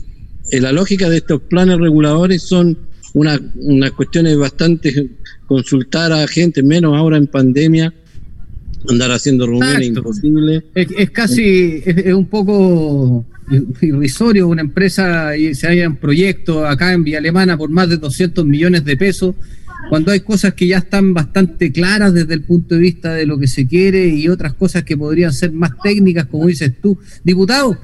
la 0.62 0.72
lógica 0.72 1.10
de 1.10 1.18
estos 1.18 1.42
planes 1.42 1.78
reguladores 1.78 2.44
son 2.44 2.78
unas 3.14 3.42
una 3.56 3.92
cuestiones 3.92 4.38
bastante 4.38 5.10
consultar 5.48 6.14
a 6.14 6.26
gente, 6.30 6.64
menos 6.64 6.96
ahora 6.96 7.18
en 7.18 7.28
pandemia, 7.28 7.94
andar 8.90 9.12
haciendo 9.12 9.46
reuniones 9.46 9.88
imposibles. 9.88 10.64
Es, 10.74 11.10
casi, 11.10 11.84
es, 11.86 12.14
un 12.14 12.28
poco 12.28 13.26
irrisorio 13.82 14.48
una 14.48 14.62
empresa 14.62 15.36
y 15.36 15.54
se 15.54 15.68
haya 15.68 15.90
un 15.90 15.98
proyecto 15.98 16.66
acá 16.66 16.94
en 16.94 17.04
Vía 17.04 17.18
Alemana 17.18 17.58
por 17.58 17.70
más 17.70 17.90
de 17.90 17.98
200 17.98 18.46
millones 18.46 18.86
de 18.86 18.96
pesos, 18.96 19.36
cuando 19.90 20.12
hay 20.12 20.22
cosas 20.22 20.54
que 20.54 20.68
ya 20.68 20.80
están 20.80 21.14
bastante 21.14 21.72
claras 21.72 22.14
desde 22.14 22.34
el 22.34 22.44
punto 22.44 22.76
de 22.76 22.82
vista 22.82 23.14
de 23.14 23.26
lo 23.26 23.38
que 23.38 23.48
se 23.48 23.68
quiere 23.68 24.08
y 24.08 24.28
otras 24.28 24.54
cosas 24.54 24.84
que 24.84 24.98
podrían 24.98 25.34
ser 25.34 25.52
más 25.52 25.72
técnicas, 25.84 26.26
como 26.26 26.48
dices 26.48 26.74
tú. 26.82 26.98
Diputado, 27.24 27.78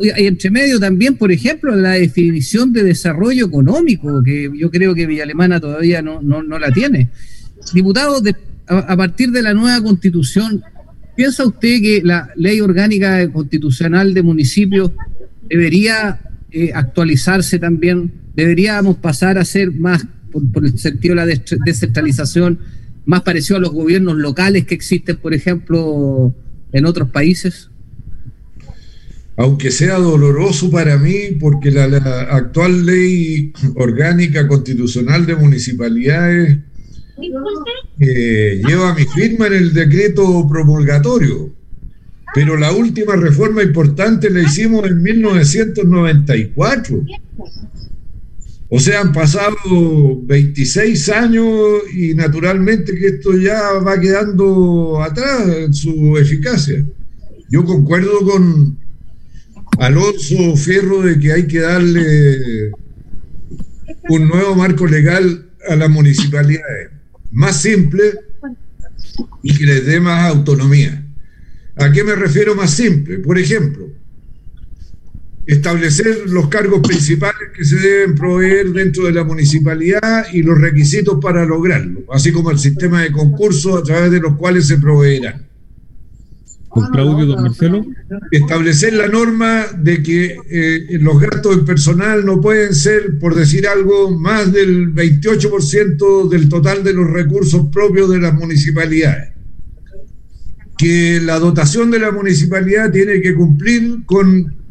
y 0.00 0.26
entre 0.26 0.50
medio 0.50 0.78
también, 0.78 1.16
por 1.16 1.32
ejemplo, 1.32 1.74
la 1.74 1.92
definición 1.92 2.72
de 2.72 2.84
desarrollo 2.84 3.46
económico, 3.46 4.22
que 4.22 4.50
yo 4.54 4.70
creo 4.70 4.94
que 4.94 5.06
Villa 5.06 5.24
Alemana 5.24 5.60
todavía 5.60 6.00
no, 6.00 6.22
no, 6.22 6.42
no 6.42 6.58
la 6.58 6.70
tiene. 6.70 7.10
Diputado, 7.72 8.22
a, 8.66 8.96
partir 8.96 9.30
de 9.30 9.42
la 9.42 9.52
nueva 9.52 9.82
constitución, 9.82 10.62
¿Piensa 11.16 11.46
usted 11.46 11.80
que 11.80 12.02
la 12.02 12.30
ley 12.34 12.60
orgánica 12.60 13.30
constitucional 13.30 14.14
de 14.14 14.22
municipios 14.22 14.90
debería 15.48 16.20
eh, 16.50 16.72
actualizarse 16.74 17.60
también? 17.60 18.12
¿Deberíamos 18.34 18.96
pasar 18.96 19.38
a 19.38 19.44
ser 19.44 19.70
más, 19.70 20.04
por, 20.52 20.64
el 20.64 20.78
sentido 20.78 21.14
de 21.14 21.26
la 21.26 21.42
descentralización, 21.64 22.58
más 23.06 23.22
parecido 23.22 23.56
a 23.56 23.60
los 23.60 23.72
gobiernos 23.72 24.16
locales 24.16 24.66
que 24.66 24.74
existen, 24.74 25.16
por 25.16 25.34
ejemplo, 25.34 26.34
en 26.72 26.86
otros 26.86 27.10
países? 27.10 27.70
Aunque 29.36 29.70
sea 29.70 29.98
doloroso 29.98 30.70
para 30.70 30.96
mí, 30.96 31.32
porque 31.40 31.70
la 31.70 31.86
actual 32.30 32.86
ley 32.86 33.52
orgánica 33.74 34.46
constitucional 34.46 35.26
de 35.26 35.34
municipalidades 35.34 36.58
lleva 37.98 38.94
mi 38.94 39.04
firma 39.06 39.48
en 39.48 39.54
el 39.54 39.74
decreto 39.74 40.46
promulgatorio, 40.48 41.52
pero 42.34 42.56
la 42.56 42.72
última 42.72 43.16
reforma 43.16 43.62
importante 43.62 44.30
la 44.30 44.42
hicimos 44.42 44.86
en 44.86 45.02
1994. 45.02 47.04
O 48.68 48.80
sea, 48.80 49.02
han 49.02 49.12
pasado 49.12 49.54
26 50.22 51.08
años 51.10 51.82
y 51.92 52.14
naturalmente 52.14 52.94
que 52.94 53.06
esto 53.08 53.36
ya 53.36 53.74
va 53.74 54.00
quedando 54.00 55.02
atrás 55.02 55.48
en 55.48 55.74
su 55.74 56.16
eficacia. 56.16 56.84
Yo 57.50 57.64
concuerdo 57.64 58.20
con 58.20 58.78
Alonso 59.78 60.56
Fierro 60.56 61.02
de 61.02 61.18
que 61.18 61.32
hay 61.32 61.46
que 61.46 61.60
darle 61.60 62.70
un 64.08 64.28
nuevo 64.28 64.54
marco 64.54 64.86
legal 64.86 65.46
a 65.68 65.76
las 65.76 65.90
municipalidades 65.90 66.90
más 67.32 67.60
simple 67.60 68.02
y 69.42 69.56
que 69.56 69.66
les 69.66 69.86
dé 69.86 70.00
más 70.00 70.30
autonomía. 70.30 71.04
¿A 71.76 71.90
qué 71.90 72.04
me 72.04 72.14
refiero 72.14 72.54
más 72.54 72.70
simple? 72.70 73.18
Por 73.18 73.38
ejemplo, 73.38 73.88
establecer 75.46 76.30
los 76.30 76.48
cargos 76.48 76.80
principales 76.80 77.50
que 77.54 77.64
se 77.64 77.76
deben 77.76 78.14
proveer 78.14 78.72
dentro 78.72 79.04
de 79.04 79.12
la 79.12 79.24
municipalidad 79.24 80.26
y 80.32 80.42
los 80.42 80.58
requisitos 80.58 81.18
para 81.20 81.44
lograrlo, 81.44 82.00
así 82.12 82.32
como 82.32 82.50
el 82.50 82.58
sistema 82.58 83.02
de 83.02 83.12
concursos 83.12 83.80
a 83.80 83.82
través 83.82 84.10
de 84.10 84.20
los 84.20 84.36
cuales 84.36 84.66
se 84.66 84.78
proveerán. 84.78 85.46
Con 86.68 86.86
Claudio, 86.88 87.26
don 87.26 87.42
Marcelo. 87.42 87.86
Establecer 88.32 88.94
la 88.94 89.06
norma 89.06 89.64
de 89.78 90.02
que 90.02 90.36
eh, 90.50 90.98
los 90.98 91.20
gastos 91.20 91.58
de 91.58 91.62
personal 91.62 92.26
no 92.26 92.40
pueden 92.40 92.74
ser, 92.74 93.20
por 93.20 93.36
decir 93.36 93.68
algo, 93.68 94.10
más 94.10 94.52
del 94.52 94.92
28% 94.92 96.28
del 96.28 96.48
total 96.48 96.82
de 96.82 96.94
los 96.94 97.08
recursos 97.08 97.66
propios 97.70 98.10
de 98.10 98.18
las 98.18 98.34
municipalidades. 98.34 99.34
Que 100.76 101.20
la 101.22 101.38
dotación 101.38 101.92
de 101.92 102.00
la 102.00 102.10
municipalidad 102.10 102.90
tiene 102.90 103.20
que 103.20 103.36
cumplir 103.36 104.04
con 104.04 104.63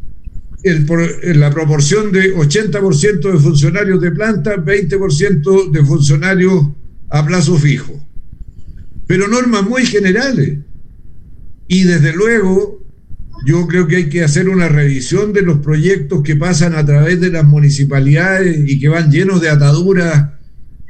la 0.64 1.50
proporción 1.50 2.10
de 2.10 2.34
80% 2.34 3.32
de 3.32 3.38
funcionarios 3.38 4.00
de 4.00 4.10
planta, 4.12 4.56
20% 4.56 5.70
de 5.70 5.84
funcionarios 5.84 6.68
a 7.10 7.24
plazo 7.26 7.58
fijo. 7.58 8.00
Pero 9.06 9.28
normas 9.28 9.62
muy 9.64 9.84
generales 9.84 10.58
y 11.66 11.84
desde 11.84 12.12
luego, 12.12 12.82
yo 13.46 13.66
creo 13.66 13.86
que 13.86 13.96
hay 13.96 14.08
que 14.08 14.24
hacer 14.24 14.48
una 14.48 14.68
revisión 14.68 15.32
de 15.32 15.42
los 15.42 15.58
proyectos 15.58 16.22
que 16.22 16.36
pasan 16.36 16.74
a 16.74 16.84
través 16.84 17.20
de 17.20 17.30
las 17.30 17.44
municipalidades 17.44 18.58
y 18.66 18.78
que 18.78 18.88
van 18.88 19.10
llenos 19.10 19.40
de 19.40 19.50
ataduras 19.50 20.30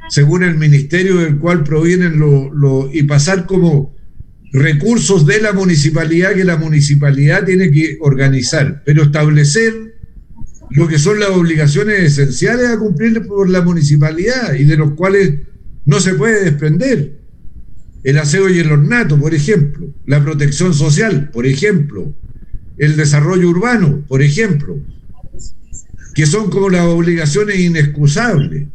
según 0.09 0.43
el 0.43 0.55
ministerio 0.55 1.17
del 1.17 1.39
cual 1.39 1.63
provienen 1.63 2.19
los 2.19 2.93
y 2.93 3.03
pasar 3.03 3.45
como 3.47 3.94
recursos 4.55 5.25
de 5.25 5.41
la 5.41 5.51
municipalidad 5.51 6.33
que 6.33 6.45
la 6.45 6.55
municipalidad 6.55 7.43
tiene 7.43 7.69
que 7.71 7.97
organizar, 7.99 8.83
pero 8.85 9.03
establecer 9.03 9.95
lo 10.71 10.87
que 10.87 10.97
son 10.97 11.19
las 11.19 11.29
obligaciones 11.29 11.99
esenciales 11.99 12.69
a 12.69 12.79
cumplir 12.79 13.25
por 13.27 13.49
la 13.49 13.61
municipalidad 13.61 14.53
y 14.53 14.63
de 14.63 14.77
los 14.77 14.91
cuales 14.93 15.33
no 15.85 15.99
se 15.99 16.15
puede 16.15 16.43
desprender. 16.45 17.19
El 18.03 18.17
aseo 18.17 18.49
y 18.49 18.59
el 18.59 18.71
ornato, 18.71 19.19
por 19.19 19.33
ejemplo, 19.33 19.93
la 20.05 20.23
protección 20.23 20.73
social, 20.73 21.29
por 21.31 21.45
ejemplo, 21.45 22.15
el 22.77 22.95
desarrollo 22.95 23.49
urbano, 23.49 24.05
por 24.07 24.21
ejemplo, 24.21 24.79
que 26.13 26.25
son 26.25 26.49
como 26.49 26.69
las 26.69 26.85
obligaciones 26.85 27.59
inexcusables. 27.59 28.67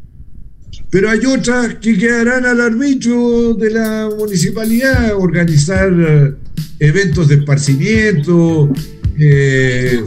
Pero 0.91 1.09
hay 1.09 1.25
otras 1.25 1.77
que 1.77 1.97
quedarán 1.97 2.45
al 2.45 2.61
arbitrio 2.61 3.55
de 3.55 3.71
la 3.71 4.11
municipalidad, 4.19 5.15
organizar 5.17 5.93
eh, 5.93 6.35
eventos 6.81 7.29
de 7.29 7.37
esparcimiento 7.37 8.73
eh, 9.19 10.03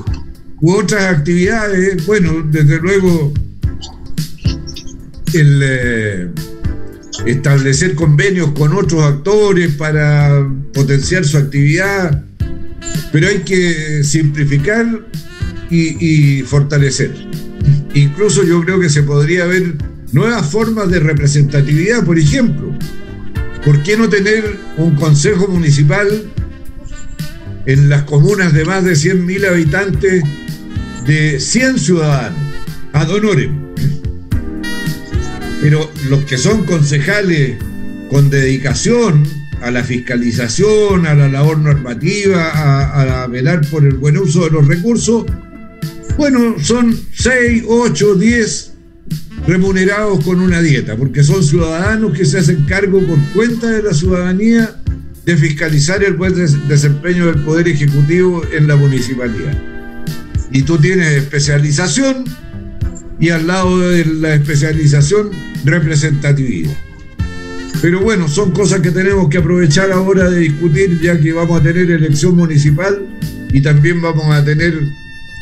u 0.62 0.72
otras 0.74 1.04
actividades. 1.06 2.06
Bueno, 2.06 2.46
desde 2.52 2.80
luego, 2.80 3.34
el 5.34 5.62
eh, 5.64 6.30
establecer 7.26 7.96
convenios 7.96 8.52
con 8.52 8.74
otros 8.74 9.04
actores 9.04 9.74
para 9.76 10.48
potenciar 10.74 11.24
su 11.26 11.38
actividad, 11.38 12.24
pero 13.12 13.28
hay 13.28 13.40
que 13.40 14.04
simplificar 14.04 15.08
y, 15.70 16.42
fortalecer. 16.44 17.12
Incluso 17.96 18.44
yo 18.44 18.62
creo 18.62 18.80
que 18.80 18.90
se 18.90 19.02
podría 19.02 19.46
ver 19.46 19.76
nuevas 20.14 20.50
formas 20.50 20.90
de 20.90 21.00
representatividad, 21.00 22.06
por 22.06 22.18
ejemplo. 22.18 22.72
¿Por 23.66 23.82
qué 23.84 23.98
no 23.98 24.08
tener 24.10 24.58
un 24.78 24.96
consejo 24.96 25.48
municipal 25.48 26.08
en 27.66 27.90
las 27.90 28.04
comunas 28.04 28.54
de 28.54 28.66
más 28.66 28.84
de 28.84 28.94
100.000 28.94 29.48
habitantes 29.48 30.24
de 31.08 31.40
100 31.40 31.80
ciudadanos? 31.80 32.40
Ad 32.94 33.10
honorem. 33.10 33.74
Pero 35.62 35.90
los 36.10 36.24
que 36.26 36.38
son 36.38 36.66
concejales 36.66 37.58
con 38.10 38.30
dedicación 38.30 39.26
a 39.62 39.72
la 39.72 39.84
fiscalización, 39.84 41.08
a 41.08 41.16
la 41.16 41.30
labor 41.30 41.58
normativa, 41.58 42.50
a, 42.50 43.24
a 43.24 43.28
velar 43.28 43.62
por 43.70 43.86
el 43.86 43.96
buen 43.96 44.18
uso 44.18 44.44
de 44.44 44.52
los 44.52 44.68
recursos, 44.68 45.26
bueno, 46.18 46.58
son 46.60 46.96
6, 47.14 47.64
8, 47.66 48.16
10 48.16 48.73
remunerados 49.48 50.24
con 50.24 50.40
una 50.40 50.62
dieta, 50.62 50.96
porque 50.96 51.24
son 51.24 51.44
ciudadanos 51.44 52.18
que 52.18 52.26
se 52.26 52.40
hacen 52.40 52.64
cargo 52.66 53.02
por 53.02 53.20
cuenta 53.34 53.70
de 53.70 53.84
la 53.84 53.94
ciudadanía 53.94 54.76
de 55.26 55.38
fiscalizar 55.38 56.04
el 56.04 56.14
buen 56.14 56.34
desempeño 56.68 57.28
del 57.28 57.44
Poder 57.44 57.68
Ejecutivo 57.68 58.42
en 58.52 58.68
la 58.68 58.76
municipalidad. 58.76 59.58
Y 60.52 60.64
tú 60.64 60.78
tienes 60.78 61.08
especialización 61.14 62.26
y 63.20 63.30
al 63.30 63.48
lado 63.48 63.80
de 63.80 64.06
la 64.06 64.36
especialización 64.36 65.32
representatividad. 65.66 66.76
Pero 67.82 68.02
bueno, 68.02 68.28
son 68.28 68.52
cosas 68.52 68.80
que 68.80 68.92
tenemos 68.92 69.30
que 69.30 69.40
aprovechar 69.40 69.92
ahora 69.92 70.30
de 70.30 70.40
discutir, 70.40 71.00
ya 71.02 71.20
que 71.20 71.34
vamos 71.34 71.60
a 71.60 71.64
tener 71.64 71.92
elección 71.92 72.36
municipal 72.36 73.02
y 73.52 73.62
también 73.62 74.02
vamos 74.02 74.26
a 74.34 74.44
tener 74.44 74.80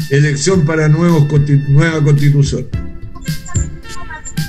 elección 0.10 0.66
para 0.66 0.88
nuevos, 0.88 1.28
nueva 1.70 2.04
constitución. 2.04 2.66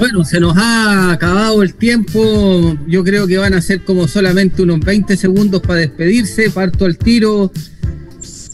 Bueno, 0.03 0.25
se 0.25 0.41
nos 0.41 0.57
ha 0.57 1.13
acabado 1.13 1.63
el 1.63 1.75
tiempo. 1.75 2.77
Yo 2.89 3.05
creo 3.05 3.29
que 3.29 3.39
van 3.39 3.55
a 3.55 3.61
ser 3.61 3.85
como 3.85 4.09
solamente 4.09 4.61
unos 4.61 4.81
20 4.81 5.17
segundos 5.17 5.63
para 5.63 5.79
despedirse. 5.79 6.51
Parto 6.51 6.87
al 6.87 6.99
tiro. 6.99 7.53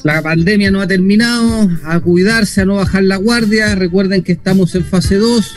La 0.04 0.20
pandemia 0.20 0.70
no 0.70 0.82
ha 0.82 0.86
terminado. 0.86 1.70
A 1.84 2.00
cuidarse, 2.00 2.60
a 2.60 2.66
no 2.66 2.74
bajar 2.74 3.04
la 3.04 3.16
guardia. 3.16 3.74
Recuerden 3.76 4.22
que 4.22 4.32
estamos 4.32 4.74
en 4.74 4.84
fase 4.84 5.16
2. 5.16 5.54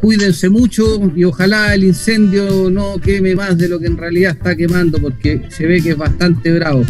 Cuídense 0.00 0.48
mucho 0.48 1.12
y 1.16 1.24
ojalá 1.24 1.74
el 1.74 1.82
incendio 1.82 2.70
no 2.70 3.00
queme 3.00 3.34
más 3.34 3.58
de 3.58 3.68
lo 3.68 3.80
que 3.80 3.86
en 3.86 3.96
realidad 3.96 4.36
está 4.36 4.54
quemando 4.54 5.00
porque 5.00 5.42
se 5.48 5.66
ve 5.66 5.82
que 5.82 5.90
es 5.90 5.96
bastante 5.96 6.52
bravo. 6.52 6.84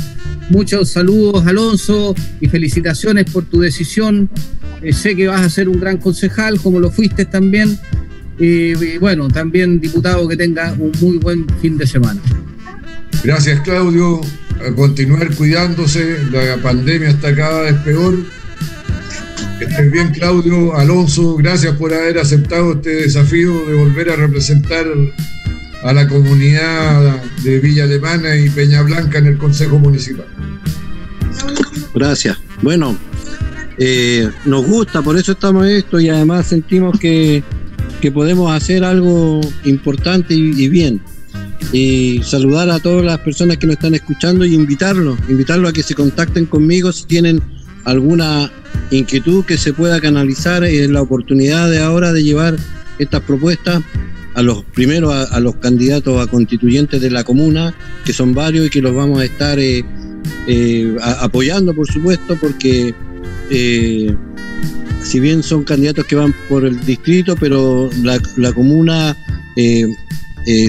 Muchos 0.51 0.91
saludos, 0.91 1.47
Alonso, 1.47 2.15
y 2.39 2.49
felicitaciones 2.49 3.31
por 3.31 3.47
tu 3.47 3.61
decisión. 3.61 4.29
Eh, 4.83 4.93
sé 4.93 5.17
que 5.17 5.29
vas 5.29 5.41
a 5.41 5.49
ser 5.49 5.69
un 5.69 5.81
gran 5.81 5.97
concejal, 5.97 6.61
como 6.61 6.81
lo 6.81 6.91
fuiste 6.91 7.25
también. 7.25 7.79
Y 8.41 8.97
bueno, 8.99 9.29
también 9.29 9.81
diputado, 9.81 10.27
que 10.27 10.37
tenga 10.37 10.73
un 10.73 10.93
muy 11.01 11.19
buen 11.19 11.47
fin 11.61 11.77
de 11.77 11.87
semana. 11.87 12.21
Gracias, 13.23 13.61
Claudio. 13.61 14.21
A 14.67 14.75
continuar 14.75 15.35
cuidándose. 15.35 16.19
La 16.31 16.57
pandemia 16.63 17.11
está 17.11 17.35
cada 17.35 17.63
vez 17.63 17.75
peor. 17.85 18.17
Que 19.59 19.65
estés 19.67 19.93
bien, 19.93 20.11
Claudio. 20.13 20.75
Alonso, 20.75 21.37
gracias 21.37 21.77
por 21.77 21.93
haber 21.93 22.19
aceptado 22.19 22.73
este 22.73 22.97
desafío 22.97 23.67
de 23.67 23.75
volver 23.75 24.11
a 24.11 24.17
representar 24.17 24.87
a 25.83 25.93
la 25.93 26.09
comunidad 26.09 27.23
de 27.43 27.59
Villa 27.61 27.85
Alemana 27.85 28.37
y 28.37 28.49
Peña 28.49 28.83
Blanca 28.83 29.19
en 29.19 29.27
el 29.27 29.39
Consejo 29.39 29.79
Municipal. 29.79 30.27
Gracias. 31.95 32.39
Bueno, 32.63 32.97
eh, 33.77 34.31
nos 34.47 34.67
gusta, 34.67 35.03
por 35.03 35.19
eso 35.19 35.33
estamos 35.33 35.67
esto 35.67 36.01
y 36.01 36.09
además 36.09 36.47
sentimos 36.47 36.99
que, 36.99 37.43
podemos 38.11 38.53
hacer 38.53 38.85
algo 38.85 39.41
importante 39.65 40.35
y, 40.35 40.69
bien. 40.69 41.01
Y 41.73 42.21
saludar 42.25 42.71
a 42.71 42.79
todas 42.79 43.05
las 43.05 43.19
personas 43.19 43.59
que 43.59 43.67
nos 43.67 43.75
están 43.75 43.95
escuchando 43.95 44.45
y 44.45 44.55
invitarlos, 44.55 45.19
invitarlos 45.29 45.71
a 45.71 45.73
que 45.73 45.83
se 45.83 45.95
contacten 45.95 46.47
conmigo 46.47 46.91
si 46.93 47.05
tienen 47.05 47.43
alguna 47.85 48.51
inquietud 48.91 49.45
que 49.45 49.59
se 49.59 49.73
pueda 49.73 50.01
canalizar 50.01 50.65
en 50.65 50.93
la 50.93 51.03
oportunidad 51.03 51.71
de 51.71 51.81
ahora 51.81 52.13
de 52.13 52.25
llevar 52.25 52.57
estas 52.99 53.21
propuestas 53.23 53.83
a 54.35 54.43
los 54.43 54.65
primero 54.65 55.13
a, 55.13 55.41
los 55.41 55.57
candidatos 55.57 56.21
a 56.21 56.31
constituyentes 56.31 57.01
de 57.01 57.11
la 57.11 57.25
comuna, 57.25 57.75
que 58.05 58.13
son 58.13 58.35
varios 58.35 58.67
y 58.67 58.71
que 58.71 58.81
los 58.81 58.95
vamos 58.95 59.21
a 59.21 59.25
estar 59.25 59.59
eh, 59.59 59.85
eh, 60.47 60.97
apoyando, 61.21 61.75
por 61.75 61.91
supuesto, 61.91 62.37
porque 62.41 62.95
eh, 63.51 64.15
si 65.03 65.21
bien 65.21 65.43
son 65.43 65.65
candidatos 65.65 66.05
que 66.07 66.15
van 66.17 66.35
por 66.49 66.65
el 66.65 66.81
distrito, 66.85 67.37
pero 67.37 67.91
la, 68.03 68.53
comuna 68.53 69.17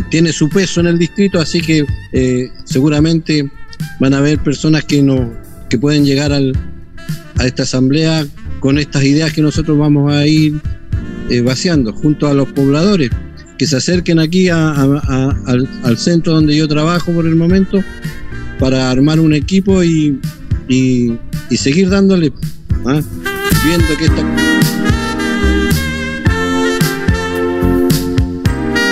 tiene 0.10 0.34
su 0.34 0.50
peso 0.50 0.80
en 0.80 0.88
el 0.88 0.98
distrito, 0.98 1.40
así 1.40 1.62
que 1.62 1.86
seguramente 2.66 3.50
van 4.00 4.14
a 4.14 4.18
haber 4.18 4.40
personas 4.40 4.84
que, 4.86 5.02
no, 5.02 5.34
que 5.70 5.78
pueden 5.78 6.06
llegar 6.06 6.32
al, 6.32 6.54
a 7.38 7.46
esta 7.46 7.64
asamblea 7.64 8.26
con 8.60 8.78
estas 8.78 9.04
ideas 9.04 9.34
que 9.34 9.42
nosotros 9.42 9.78
vamos 9.78 10.14
a 10.14 10.26
ir 10.28 10.60
vaciando 11.44 11.94
junto 11.94 12.28
a 12.28 12.34
los 12.34 12.52
pobladores 12.52 13.10
que 13.62 13.68
se 13.68 13.78
acerquen 13.78 14.18
aquí 14.18 14.50
al, 14.50 15.96
centro 15.96 16.34
donde 16.34 16.56
yo 16.56 16.68
trabajo 16.68 17.12
por 17.12 17.28
el 17.28 17.36
momento 17.36 17.84
para 18.58 18.90
armar 18.90 19.20
un 19.20 19.36
equipo 19.36 19.84
y, 19.84 20.20
seguir 21.52 21.90
dándole, 21.90 22.34
¿ah? 22.88 23.02
Viendo 23.64 23.96
que 23.98 24.06
esta 24.06 24.51